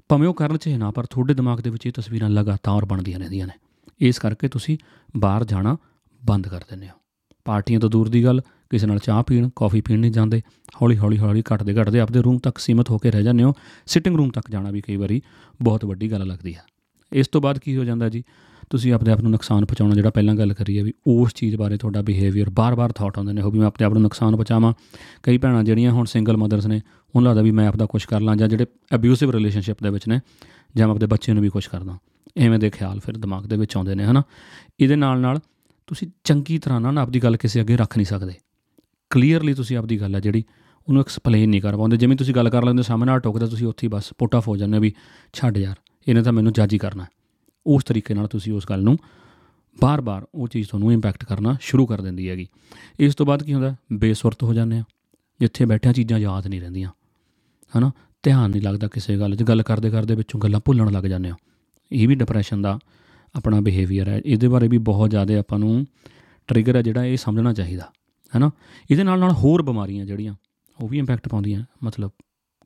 ਭਾਵੇਂ 0.08 0.28
ਉਹ 0.28 0.34
ਕਰਨ 0.34 0.56
ਚਾਹੇ 0.56 0.78
ਨਾ 0.78 0.90
ਪਰ 0.90 1.06
ਤੁਹਾਡੇ 1.06 1.34
ਦਿਮਾਗ 1.34 1.60
ਦੇ 1.60 1.70
ਵਿੱਚ 1.70 1.86
ਇਹ 1.86 1.92
ਤਸਵੀਰਾਂ 1.92 2.30
ਲਗਾਤਾਰ 2.30 2.84
ਬਣਦੀਆਂ 2.84 3.18
ਰਹਿੰਦੀਆਂ 3.18 3.46
ਨੇ। 3.46 3.52
ਇਸ 4.00 4.18
ਕਰਕੇ 4.18 4.48
ਤੁਸੀਂ 4.48 4.78
ਬਾਹਰ 5.16 5.44
ਜਾਣਾ 5.44 5.76
ਬੰਦ 6.24 6.48
ਕਰ 6.48 6.60
ਦਿੰਦੇ 6.60 6.88
ਹੋ। 6.88 6.92
ਪਾਰਟੀਆਂ 7.44 7.80
ਤੋਂ 7.80 7.90
ਦੂਰ 7.90 8.08
ਦੀ 8.08 8.24
ਗੱਲ, 8.24 8.40
ਕਿਸੇ 8.70 8.86
ਨਾਲ 8.86 8.98
ਚਾਹ 8.98 9.22
ਪੀਣ, 9.22 9.48
ਕਾਫੀ 9.56 9.80
ਪੀਣ 9.80 9.98
ਨਹੀਂ 9.98 10.12
ਜਾਂਦੇ, 10.12 10.42
ਹੌਲੀ 10.82 10.98
ਹੌਲੀ 10.98 11.18
ਹੌਲੀ 11.18 11.42
ਘਟਦੇ 11.54 11.74
ਘਟਦੇ 11.74 12.00
ਆਪਦੇ 12.00 12.22
ਰੂਮ 12.22 12.38
ਤੱਕ 12.38 12.58
ਸੀਮਤ 12.58 12.90
ਹੋ 12.90 12.98
ਕੇ 12.98 13.10
ਰਹਿ 13.10 13.22
ਜਾਂਦੇ 13.22 13.42
ਹੋ। 13.42 13.52
ਸਿਟਿੰਗ 13.86 14.16
ਰੂਮ 14.16 14.30
ਤੱਕ 14.30 14.50
ਜਾਣਾ 14.50 14.70
ਵੀ 14.70 14.80
ਕਈ 14.80 14.96
ਵਾਰੀ 14.96 15.22
ਬਹੁਤ 15.62 15.84
ਵੱਡੀ 15.84 16.10
ਗੱਲ 16.10 16.26
ਲੱਗਦੀ 16.26 16.54
ਹੈ। 16.54 16.62
ਇਸ 17.12 17.28
ਤੋਂ 17.28 17.40
ਬਾਅਦ 17.40 17.58
ਕੀ 17.58 17.76
ਹੋ 17.76 17.84
ਜਾਂਦਾ 17.84 18.08
ਜੀ? 18.08 18.24
ਤੁਸੀਂ 18.70 18.92
ਆਪਣੇ 18.92 19.12
ਆਪ 19.12 19.20
ਨੂੰ 19.20 19.30
ਨੁਕਸਾਨ 19.30 19.64
ਪਹੁੰਚਾਉਣਾ 19.64 19.94
ਜਿਹੜਾ 19.94 20.10
ਪਹਿਲਾਂ 20.10 20.34
ਗੱਲ 20.34 20.52
ਕਰੀ 20.52 20.78
ਹੈ 20.78 20.84
ਵੀ 20.84 20.92
ਉਸ 21.06 21.34
ਚੀਜ਼ 21.34 21.56
ਬਾਰੇ 21.56 21.76
ਤੁਹਾਡਾ 21.76 22.02
ਬਿਹੇਵੀਅਰ 22.02 22.50
ਬਾਰ-ਬਾਰ 22.50 22.92
ਥਾਟ 22.92 23.18
ਆਉਂਦੇ 23.18 23.32
ਨੇ 23.32 23.42
ਹੋ 23.42 23.50
ਵੀ 23.50 23.58
ਮੈਂ 23.58 23.66
ਆਪਣੇ 23.66 23.86
ਆਪ 23.86 23.92
ਨੂੰ 23.92 24.02
ਨੁਕਸਾਨ 24.02 24.32
ਪਹੁੰਚਾਵਾਂ। 24.32 24.72
ਕਈ 25.22 25.38
ਭੈਣਾਂ 25.38 25.64
ਜਿਹੜੀਆਂ 25.64 25.92
ਹੁਣ 25.92 26.04
ਸਿੰਗਲ 26.04 26.36
ਮਦਰਸ 26.36 26.66
ਨੇ, 26.66 26.80
ਉਹਨਾਂ 27.16 27.30
ਲੱਗਦਾ 27.30 27.42
ਵੀ 27.42 27.50
ਮੈਂ 27.50 27.68
ਆਪਦਾ 27.68 27.86
ਕੁਝ 27.86 28.04
ਕਰ 28.04 28.20
ਲਾਂ 28.20 28.36
ਜਾਂ 28.36 28.48
ਜਿਹੜੇ 28.48 28.66
ਅਬਿਊਸਿਵ 28.94 29.30
ਰਿਲੇਸ਼ਨਸ਼ਿਪ 29.30 29.82
ਦੇ 29.82 29.90
ਵਿੱਚ 29.90 30.08
ਨੇ, 30.08 30.20
ਜਾਂ 30.76 30.88
ਮੈਂ 30.88 30.94
ਆਪਣੇ 30.94 31.06
ਬੱਚੇ 31.06 31.32
ਨੂੰ 31.32 31.42
ਵੀ 31.42 31.48
ਕੁਝ 31.48 31.66
ਕਰਦਾ। 31.66 31.98
ਐਵੇਂ 32.36 32.58
ਦੇ 32.58 32.70
ਖਿਆਲ 32.70 33.00
ਫਿਰ 33.00 33.16
ਦਿਮਾਗ 33.16 33.46
ਦੇ 33.46 33.56
ਵਿੱਚ 33.56 33.76
ਆਉਂਦੇ 33.76 33.94
ਨੇ, 33.94 34.04
ਹਨਾ? 34.04 34.22
ਇਹਦੇ 34.80 34.96
ਨਾਲ 34.96 35.18
ਨਾਲ 35.18 35.40
ਤੁਸੀਂ 35.86 36.08
ਚੰਗੀ 36.24 36.58
ਤਰ੍ਹਾਂ 36.58 36.80
ਨਾਲ 36.80 36.98
ਆਪਦੀ 36.98 37.22
ਗੱਲ 37.22 37.36
ਕਿਸੇ 37.36 37.60
ਅੱਗੇ 37.60 37.76
ਰੱਖ 37.76 37.96
ਨਹੀਂ 37.96 38.06
ਸਕਦੇ। 38.06 38.32
ਕਲੀਅਰਲੀ 39.10 39.54
ਤੁਸੀਂ 39.54 39.76
ਆਪਦੀ 39.76 40.00
ਗੱਲ 40.00 40.14
ਹੈ 40.14 40.20
ਜਿਹੜੀ 40.20 40.44
ਉਹਨੂੰ 40.88 41.02
ਐਕਸਪਲੇਨ 41.02 41.50
ਨਹੀਂ 41.50 41.62
ਕਰ 41.62 41.76
ਪਾਉਂਦੇ। 41.76 41.96
ਜਿਵੇਂ 41.96 42.16
ਤੁਸੀਂ 42.16 42.34
ਗੱਲ 42.34 42.50
ਕਰ 42.50 42.64
ਲੈਂਦੇ 42.64 42.82
ਸਾਹਮਣੇ 42.82 43.12
ਆ 43.12 43.18
ਟੋਕਦਾ, 43.18 43.46
ਤੁਸੀਂ 43.46 43.66
ਉੱਥੇ 43.66 43.88
ਬਸ 43.88 44.12
ਪੁੱਟ 44.18 44.34
ਆਫ 44.34 44.48
ਹੋ 44.48 44.56
ਜਾਂਦੇ 44.56 44.78
ਵੀ, 44.78 44.92
ਛੱਡ 45.32 45.58
ਯਾਰ, 45.58 45.76
ਇਹਨੇ 46.08 46.22
ਤਾਂ 46.22 46.32
ਮੈਨੂੰ 46.32 46.52
ਜੱਜ 46.52 46.72
ਹੀ 46.72 46.78
ਕਰਨਾ। 46.78 47.06
ਉਸ 47.66 47.84
ਤਰੀਕੇ 47.84 48.14
ਨਾਲ 48.14 48.26
ਤੁਸੀਂ 48.26 48.52
ਉਸ 48.52 48.66
ਗੱਲ 48.70 48.82
ਨੂੰ 48.82 48.98
ਬਾਰ-ਬਾਰ 49.80 50.26
ਉਹ 50.34 50.48
ਚੀਜ਼ 50.48 50.68
ਤੁਹਾਨੂੰ 50.68 50.92
ਇੰਪੈਕਟ 50.92 51.24
ਕਰਨਾ 51.24 51.56
ਸ਼ੁਰੂ 51.60 51.86
ਕਰ 51.86 52.00
ਦਿੰਦੀ 52.00 52.28
ਹੈਗੀ। 52.28 52.48
ਇਸ 53.00 53.14
ਤੋਂ 53.14 53.26
ਬਾਅਦ 53.26 53.42
ਕੀ 53.42 53.54
ਹੁੰਦਾ? 53.54 53.76
ਬੇਸੁਰਤ 53.92 54.42
ਹੋ 54.42 54.54
ਜਾਂਦੇ 54.54 54.78
ਆ। 54.78 54.84
ਜਿੱਥੇ 55.40 55.64
ਬੈਠਿਆ 55.64 55.92
ਚੀਜ਼ਾਂ 55.92 56.18
ਯਾਦ 56.18 56.46
ਨਹੀਂ 56.46 56.60
ਰਹਿੰਦੀਆਂ। 56.60 56.90
ਹਨਾ? 57.78 57.92
ਧਿਆਨ 58.22 58.50
ਨਹੀਂ 58.50 58.62
ਲੱਗਦਾ 58.62 58.88
ਕਿਸੇ 58.88 59.18
ਗੱਲ 59.18 59.36
'ਚ। 59.36 59.42
ਗੱਲ 59.42 59.62
ਕਰਦੇ 59.62 59.90
ਕਰਦੇ 59.90 60.14
ਵਿੱਚੋਂ 60.14 60.40
ਗੱਲਾਂ 60.40 60.60
ਭੁੱਲਣ 60.64 60.92
ਲੱਗ 60.92 61.04
ਜਾਂਦੇ 61.04 61.28
ਆ 61.28 61.34
ਇਹ 61.92 62.08
ਵੀ 62.08 62.14
ਡਿਪਰੈਸ਼ਨ 62.14 62.62
ਦਾ 62.62 62.78
ਆਪਣਾ 63.34 63.60
ਬਿਹੇਵੀਅਰ 63.60 64.08
ਹੈ। 64.08 64.22
ਇਹਦੇ 64.26 64.48
ਬਾਰੇ 64.48 64.68
ਵੀ 64.68 64.78
ਬਹੁਤ 64.78 65.10
ਜ਼ਿਆਦਾ 65.10 65.38
ਆਪਾਂ 65.38 65.58
ਨੂੰ 65.58 65.86
ਟ੍ਰਿਗਰ 66.46 66.76
ਹੈ 66.76 66.82
ਜਿਹੜਾ 66.82 67.04
ਇਹ 67.04 67.16
ਸਮਝਣਾ 67.16 67.52
ਚਾਹੀਦਾ। 67.52 67.92
ਹੈਨਾ? 68.34 68.50
ਇਹਦੇ 68.90 69.02
ਨਾਲ 69.02 69.18
ਨਾਲ 69.18 69.32
ਹੋਰ 69.32 69.62
ਬਿਮਾਰੀਆਂ 69.62 70.06
ਜਿਹੜੀਆਂ, 70.06 70.34
ਉਹ 70.80 70.88
ਵੀ 70.88 70.98
ਇੰਪੈਕਟ 70.98 71.28
ਪਾਉਂਦੀਆਂ। 71.28 71.64
ਮਤਲਬ 71.84 72.10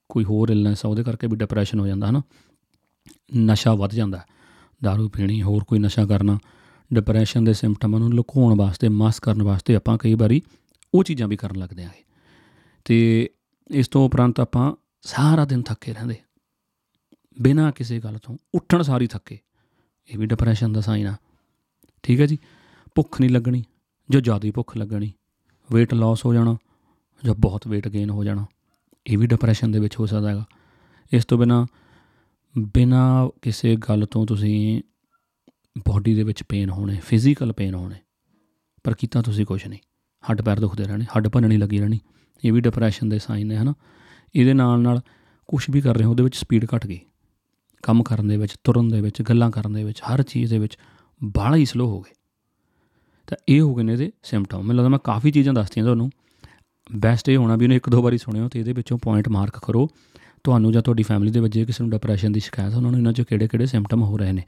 ਕੋਈ 0.08 0.24
ਹੋਰ 0.24 0.48
ਇਲਨੈਸ 0.48 0.86
ਆ, 0.86 0.88
ਉਹਦੇ 0.88 1.02
ਕਰਕੇ 1.02 1.26
ਵੀ 1.26 1.36
ਡਿਪਰੈਸ਼ਨ 1.36 1.80
ਹੋ 1.80 1.86
ਜਾਂਦਾ। 1.86 2.10
ਹਨਾ? 2.10 2.22
ਨਸ਼ਾ 3.36 3.74
ਵੱਧ 3.74 3.94
ਜਾਂਦਾ। 3.94 4.24
दारू 4.86 5.08
ਪੀਣੀ 5.08 5.42
ਹੋਰ 5.42 5.64
ਕੋਈ 5.64 5.78
ਨਸ਼ਾ 5.78 6.06
ਕਰਨਾ 6.06 6.38
ਡਿਪਰੈਸ਼ਨ 6.92 7.44
ਦੇ 7.44 7.52
ਸਿੰਪਟਮਾਂ 7.52 8.00
ਨੂੰ 8.00 8.14
ਲੁਕਾਉਣ 8.14 8.58
ਵਾਸਤੇ 8.58 8.88
ਮਾਸਕ 8.88 9.24
ਕਰਨ 9.24 9.42
ਵਾਸਤੇ 9.42 9.74
ਆਪਾਂ 9.74 9.98
ਕਈ 9.98 10.14
ਵਾਰੀ 10.14 10.42
ਉਹ 10.94 11.04
ਚੀਜ਼ਾਂ 11.04 11.28
ਵੀ 11.28 11.36
ਕਰਨ 11.36 11.56
ਲੱਗਦੇ 11.56 11.84
ਆਂਗੇ 11.84 12.04
ਤੇ 12.84 13.30
ਇਸ 13.70 13.88
ਤੋਂ 13.88 14.06
ਉਪਰੰਤ 14.06 14.40
ਆਪਾਂ 14.40 14.74
ਸਾਰਾ 15.02 15.44
ਦਿਨ 15.44 15.62
ਥੱਕੇ 15.62 15.92
ਰਹਿੰਦੇ 15.92 16.16
ਬਿਨਾਂ 17.42 17.72
ਕਿਸੇ 17.72 18.00
ਗੱਲ 18.00 18.18
ਤੋਂ 18.18 18.36
ਉੱਠਣ 18.54 18.82
ਸਾਰੀ 18.82 19.06
ਥੱਕੇ 19.06 19.38
ਇਹ 20.10 20.18
ਵੀ 20.18 20.26
ਡਿਪਰੈਸ਼ਨ 20.26 20.72
ਦਾ 20.72 20.80
ਸਾਈਨ 20.80 21.06
ਆ 21.06 21.16
ਠੀਕ 22.02 22.20
ਹੈ 22.20 22.26
ਜੀ 22.26 22.38
ਭੁੱਖ 22.94 23.20
ਨਹੀਂ 23.20 23.30
ਲੱਗਣੀ 23.30 23.64
ਜੋ 24.10 24.20
ਜ਼ਿਆਦਾ 24.20 24.50
ਭੁੱਖ 24.54 24.76
ਲੱਗਣੀ 24.76 25.12
weight 25.74 26.00
loss 26.00 26.16
ਹੋ 26.24 26.34
ਜਾਣਾ 26.34 26.56
ਜਾਂ 27.24 27.34
ਬਹੁਤ 27.34 27.68
weight 27.68 27.90
gain 27.96 28.10
ਹੋ 28.10 28.24
ਜਾਣਾ 28.24 28.46
ਇਹ 29.06 29.18
ਵੀ 29.18 29.26
ਡਿਪਰੈਸ਼ਨ 29.26 29.72
ਦੇ 29.72 29.78
ਵਿੱਚ 29.78 29.98
ਹੋ 30.00 30.06
ਸਕਦਾ 30.06 30.30
ਹੈਗਾ 30.30 30.44
ਇਸ 31.12 31.24
ਤੋਂ 31.24 31.38
ਬਿਨਾ 31.38 31.66
ਬਿਨਾ 32.54 33.30
ਕਿਸੇ 33.42 33.76
ਗੱਲ 33.88 34.06
ਤੋਂ 34.06 34.26
ਤੁਸੀਂ 34.26 34.82
ਬਾਡੀ 35.88 36.14
ਦੇ 36.14 36.22
ਵਿੱਚ 36.22 36.42
ਪੇਨ 36.42 36.70
ਹੋਣੇ 36.70 36.98
ਫਿਜ਼ੀਕਲ 37.06 37.52
ਪੇਨ 37.52 37.74
ਹੋਣੇ, 37.74 37.96
ਪਰ 38.84 38.94
ਕੀਤਾ 38.94 39.22
ਤੁਸੀਂ 39.22 39.46
ਕੁਝ 39.46 39.66
ਨਹੀਂ। 39.66 39.78
ਹੱਡ 40.24 40.42
ਪੈਰ 40.42 40.60
ਦੁਖਦੇ 40.60 40.84
ਰਹਿਣੇ, 40.84 41.04
ਹੱਡ 41.16 41.28
ਭੰਨਣੀ 41.28 41.56
ਲੱਗੀ 41.56 41.78
ਰਹਿਣੀ, 41.78 41.98
ਇਹ 42.42 42.52
ਵੀ 42.52 42.60
ਡਿਪਰੈਸ਼ਨ 42.60 43.08
ਦੇ 43.08 43.18
ਸਾਈਨ 43.18 43.46
ਨੇ, 43.46 43.56
ਹਨਾ? 43.56 43.74
ਇਹਦੇ 44.34 44.54
ਨਾਲ 44.54 44.80
ਨਾਲ 44.80 45.00
ਕੁਝ 45.48 45.64
ਵੀ 45.70 45.80
ਕਰ 45.80 45.96
ਰਹੇ 45.96 46.04
ਹੋ, 46.04 46.10
ਉਹਦੇ 46.10 46.22
ਵਿੱਚ 46.22 46.36
ਸਪੀਡ 46.36 46.66
ਘਟ 46.76 46.86
ਗਈ। 46.86 47.00
ਕੰਮ 47.84 48.02
ਕਰਨ 48.02 48.28
ਦੇ 48.28 48.36
ਵਿੱਚ, 48.36 48.56
ਤੁਰਨ 48.64 48.88
ਦੇ 48.88 49.00
ਵਿੱਚ, 49.00 49.22
ਗੱਲਾਂ 49.22 49.50
ਕਰਨ 49.50 49.72
ਦੇ 49.72 49.84
ਵਿੱਚ, 49.84 50.00
ਹਰ 50.02 50.22
ਚੀਜ਼ 50.22 50.50
ਦੇ 50.50 50.58
ਵਿੱਚ 50.58 50.76
ਬਾਹਲਾ 51.20 51.56
ਹੀ 51.56 51.64
ਸਲੋ 51.64 51.86
ਹੋ 51.86 52.00
ਗਏ। 52.00 52.14
ਤਾਂ 53.28 53.36
ਇਹ 53.48 53.60
ਹੋ 53.60 53.74
ਗਏ 53.74 53.82
ਨੇ 53.82 53.92
ਇਹਦੇ 53.92 54.10
ਸਿੰਪਟਮ 54.22 54.58
ਮੈਨੂੰ 54.58 54.76
ਲੱਗਦਾ 54.76 54.88
ਮੈਂ 54.88 54.98
ਕਾਫੀ 54.98 55.30
ਚੀਜ਼ਾਂ 55.30 55.54
ਦੱਸਤੀਆਂ 55.54 55.84
ਤੁਹਾਨੂੰ। 55.84 56.10
ਬੈਸਟ 56.90 57.28
ਇਹ 57.28 57.36
ਹੋਣਾ 57.36 57.56
ਵੀ 57.56 57.64
ਉਹਨੇ 57.64 57.76
ਇੱਕ 57.76 57.88
ਦੋ 57.90 58.02
ਵਾਰੀ 58.02 58.18
ਸੁਣਿਓ 58.18 58.48
ਤੇ 58.48 58.60
ਇਹਦੇ 58.60 58.72
ਵਿੱਚੋਂ 58.72 58.98
ਪੁਆਇੰਟ 58.98 59.28
ਮਾਰਕ 59.28 59.58
ਕਰੋ। 59.58 59.88
ਤੁਹਾਨੂੰ 60.44 60.72
ਜਾਂ 60.72 60.82
ਤੁਹਾਡੀ 60.82 61.02
ਫੈਮਿਲੀ 61.02 61.30
ਦੇ 61.30 61.40
ਵਿੱਚ 61.40 61.54
ਜੇ 61.54 61.64
ਕਿਸੇ 61.64 61.84
ਨੂੰ 61.84 61.90
ਡਿਪਰੈਸ਼ਨ 61.90 62.32
ਦੀ 62.32 62.40
ਸ਼ਿਕਾਇਤ 62.40 62.74
ਉਹਨਾਂ 62.74 62.90
ਨੂੰ 62.90 63.00
ਇਹਨਾਂ 63.00 63.12
'ਚੋਂ 63.12 63.24
ਕਿਹੜੇ-ਕਿਹੜੇ 63.24 63.66
ਸਿੰਪਟਮ 63.66 64.02
ਹੋ 64.02 64.18
ਰਹੇ 64.18 64.32
ਨੇ? 64.32 64.42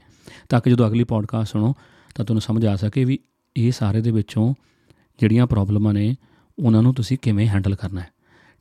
ਤਾਂ 0.49 0.61
ਕਿ 0.61 0.69
ਜਦੋਂ 0.69 0.87
ਅਗਲੀ 0.87 1.03
ਪੋਡਕਾਸਟ 1.03 1.51
ਸੁਣੋ, 1.51 1.73
ਤਾਂ 2.15 2.25
ਤੁਹਾਨੂੰ 2.25 2.41
ਸਮਝ 2.41 2.65
ਆ 2.65 2.75
ਸਕੇ 2.75 3.05
ਵੀ 3.05 3.19
ਇਹ 3.57 3.71
ਸਾਰੇ 3.71 4.01
ਦੇ 4.01 4.11
ਵਿੱਚੋਂ 4.11 4.53
ਜਿਹੜੀਆਂ 5.19 5.47
ਪ੍ਰੋਬਲਮਾਂ 5.47 5.93
ਨੇ, 5.93 6.15
ਉਹਨਾਂ 6.59 6.83
ਨੂੰ 6.83 6.93
ਤੁਸੀਂ 6.93 7.17
ਕਿਵੇਂ 7.21 7.47
ਹੈਂਡਲ 7.47 7.75
ਕਰਨਾ 7.75 8.01
ਹੈ। 8.01 8.07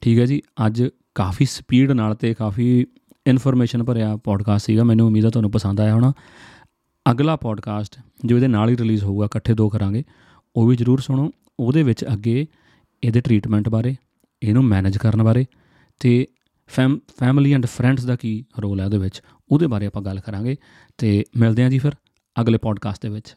ਠੀਕ 0.01 0.19
ਹੈ 0.19 0.27
ਜੀ, 0.27 0.43
ਅੱਜ 0.67 0.85
ਕਾਫੀ 1.15 1.45
ਸਪੀਡ 1.45 1.91
ਨਾਲ 1.91 2.15
ਤੇ 2.15 2.35
ਕਾਫੀ 2.35 2.87
ਇਨਫੋਰਮੇਸ਼ਨ 3.27 3.85
ਭਰਿਆ 3.85 4.17
ਪੋਡਕਾਸਟ 4.17 4.67
ਸੀਗਾ, 4.67 4.85
ਮੈਨੂੰ 4.85 5.07
ਉਮੀਦ 5.07 5.25
ਹੈ 5.25 5.31
ਤੁਹਾਨੂੰ 5.31 5.51
ਪਸੰਦ 5.51 5.81
ਆਇਆ 5.81 5.95
ਹੋਣਾ। 5.95 6.13
ਅਗਲਾ 7.11 7.37
ਪੋਡਕਾਸਟ 7.37 7.99
ਜੋ 8.25 8.37
ਇਹਦੇ 8.37 8.49
ਨਾਲ 8.49 8.69
ਹੀ 8.69 8.77
ਰਿਲੀਜ਼ 8.77 9.05
ਹੋਊਗਾ, 9.05 9.25
ਇਕੱਠੇ 9.25 9.55
ਦੋ 9.55 9.69
ਕਰਾਂਗੇ, 9.69 10.05
ਉਹ 10.57 10.67
ਵੀ 10.67 10.77
ਜਰੂਰ 10.77 11.01
ਸੁਣੋ। 11.01 11.31
ਉਹਦੇ 11.61 11.83
ਵਿੱਚ 11.83 12.05
ਅੱਗੇ 12.05 12.47
ਇਹਦੇ 13.05 13.21
ਟ੍ਰੀਟਮੈਂਟ 13.21 13.69
ਬਾਰੇ, 13.69 13.97
ਇਹਨੂੰ 14.43 14.65
ਮੈਨੇਜ 14.65 14.97
ਕਰਨ 14.97 15.23
ਬਾਰੇ 15.23 15.47
ਤੇ 16.01 16.27
ਫੈਮ 16.27 16.42
ਫੈਮਿਲੀ 17.19 17.53
ਐਂਡ 17.53 17.67
ਫਰੈਂਡਸ 17.67 18.05
ਦਾ 18.05 18.17
ਕੀ 18.17 18.45
ਰੋਲ 18.63 18.81
ਹੈ 18.81 18.85
ਉਹਦੇ 18.85 18.99
ਵਿੱਚ? 18.99 19.23
ਉਹਦੇ 19.53 19.67
ਬਾਰੇ 19.67 19.87
ਆਪਾਂ 19.87 20.03
ਗੱਲ 20.03 20.21
ਕਰਾਂਗੇ 20.21 20.57
ਤੇ 20.99 21.25
ਮਿਲਦੇ 21.37 21.63
ਹਾਂ 21.63 21.71
ਜੀ 21.71 21.79
ਫਿਰ 21.79 21.93
ਅਗਲੇ 22.41 22.59
ਪੋਡਕਾਸਟ 22.59 23.03
ਦੇ 23.03 23.09
ਵਿੱਚ। 23.09 23.37